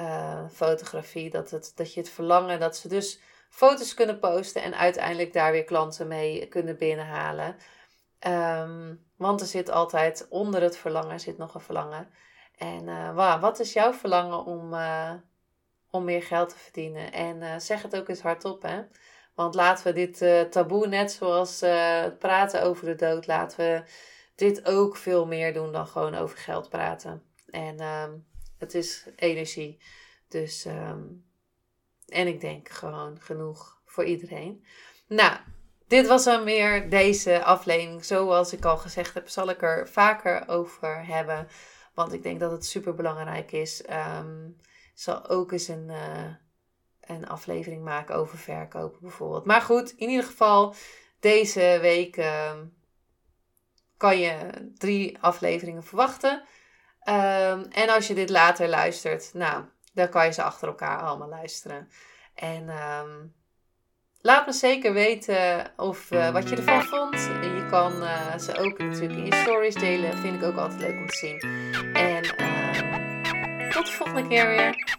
uh, 0.00 0.48
fotografie, 0.52 1.30
dat, 1.30 1.50
het, 1.50 1.72
dat 1.74 1.94
je 1.94 2.00
het 2.00 2.10
verlangen 2.10 2.60
dat 2.60 2.76
ze 2.76 2.88
dus 2.88 3.20
foto's 3.48 3.94
kunnen 3.94 4.18
posten 4.18 4.62
en 4.62 4.74
uiteindelijk 4.74 5.32
daar 5.32 5.52
weer 5.52 5.64
klanten 5.64 6.08
mee 6.08 6.46
kunnen 6.46 6.78
binnenhalen. 6.78 7.56
Um, 8.26 9.06
want 9.16 9.40
er 9.40 9.46
zit 9.46 9.70
altijd 9.70 10.26
onder 10.28 10.62
het 10.62 10.76
verlangen 10.76 11.20
zit 11.20 11.38
nog 11.38 11.54
een 11.54 11.60
verlangen. 11.60 12.08
En 12.56 12.88
uh, 12.88 13.40
wat 13.40 13.60
is 13.60 13.72
jouw 13.72 13.92
verlangen 13.92 14.44
om, 14.44 14.74
om 15.90 16.04
meer 16.04 16.22
geld 16.22 16.48
te 16.48 16.58
verdienen? 16.58 17.12
En 17.12 17.60
zeg 17.60 17.82
het 17.82 17.96
ook 17.96 18.08
eens 18.08 18.20
hardop, 18.20 18.62
hè. 18.62 18.82
Want 19.34 19.54
laten 19.54 19.84
we 19.84 19.92
dit 19.92 20.50
taboe, 20.52 20.86
net 20.86 21.12
zoals 21.12 21.60
het 21.60 22.18
praten 22.18 22.62
over 22.62 22.86
de 22.86 22.94
dood, 22.94 23.26
laten 23.26 23.58
we 23.58 23.82
dit 24.34 24.66
ook 24.66 24.96
veel 24.96 25.26
meer 25.26 25.52
doen 25.52 25.72
dan 25.72 25.86
gewoon 25.86 26.14
over 26.14 26.38
geld 26.38 26.68
praten. 26.68 27.22
En 27.50 27.80
um, 27.80 28.26
het 28.60 28.74
is 28.74 29.06
energie. 29.16 29.82
Dus, 30.28 30.64
um, 30.64 31.24
en 32.06 32.26
ik 32.26 32.40
denk 32.40 32.68
gewoon 32.68 33.20
genoeg 33.20 33.80
voor 33.84 34.04
iedereen. 34.04 34.64
Nou, 35.06 35.36
dit 35.86 36.06
was 36.06 36.24
dan 36.24 36.44
weer 36.44 36.90
deze 36.90 37.44
aflevering. 37.44 38.04
Zoals 38.04 38.52
ik 38.52 38.64
al 38.64 38.76
gezegd 38.76 39.14
heb, 39.14 39.28
zal 39.28 39.48
ik 39.48 39.62
er 39.62 39.88
vaker 39.88 40.48
over 40.48 41.06
hebben. 41.06 41.48
Want 41.94 42.12
ik 42.12 42.22
denk 42.22 42.40
dat 42.40 42.50
het 42.50 42.66
super 42.66 42.94
belangrijk 42.94 43.52
is. 43.52 43.84
Um, 43.90 44.56
zal 44.94 45.28
ook 45.28 45.52
eens 45.52 45.68
een. 45.68 45.88
Uh, 45.88 46.34
een 47.10 47.28
aflevering 47.28 47.84
maken 47.84 48.14
over 48.14 48.38
verkopen 48.38 49.00
bijvoorbeeld. 49.00 49.44
Maar 49.44 49.60
goed, 49.60 49.90
in 49.96 50.08
ieder 50.08 50.24
geval, 50.24 50.74
deze 51.20 51.78
week 51.80 52.16
ehm, 52.16 52.64
kan 53.96 54.18
je 54.18 54.50
drie 54.74 55.18
afleveringen 55.18 55.84
verwachten. 55.84 56.42
Um, 57.08 57.66
en 57.70 57.88
als 57.88 58.06
je 58.06 58.14
dit 58.14 58.30
later 58.30 58.68
luistert, 58.68 59.30
nou, 59.34 59.64
dan 59.92 60.08
kan 60.08 60.24
je 60.24 60.32
ze 60.32 60.42
achter 60.42 60.68
elkaar 60.68 60.98
allemaal 60.98 61.28
luisteren. 61.28 61.88
En 62.34 62.68
um, 62.68 63.34
laat 64.20 64.46
me 64.46 64.52
zeker 64.52 64.92
weten 64.92 65.72
of, 65.76 66.10
uh, 66.10 66.30
wat 66.30 66.48
je 66.48 66.56
ervan 66.56 66.82
vond. 66.82 67.30
Je 67.42 67.66
kan 67.70 68.02
uh, 68.02 68.38
ze 68.38 68.58
ook 68.58 68.78
natuurlijk 68.78 69.18
in 69.18 69.24
je 69.24 69.34
stories 69.34 69.74
delen. 69.74 70.18
Vind 70.18 70.36
ik 70.36 70.42
ook 70.42 70.56
altijd 70.56 70.80
leuk 70.80 70.98
om 70.98 71.06
te 71.06 71.16
zien. 71.16 71.40
En 71.94 72.22
tot 73.70 73.86
de 73.86 73.92
volgende 73.92 74.28
keer 74.28 74.48
weer. 74.48 74.98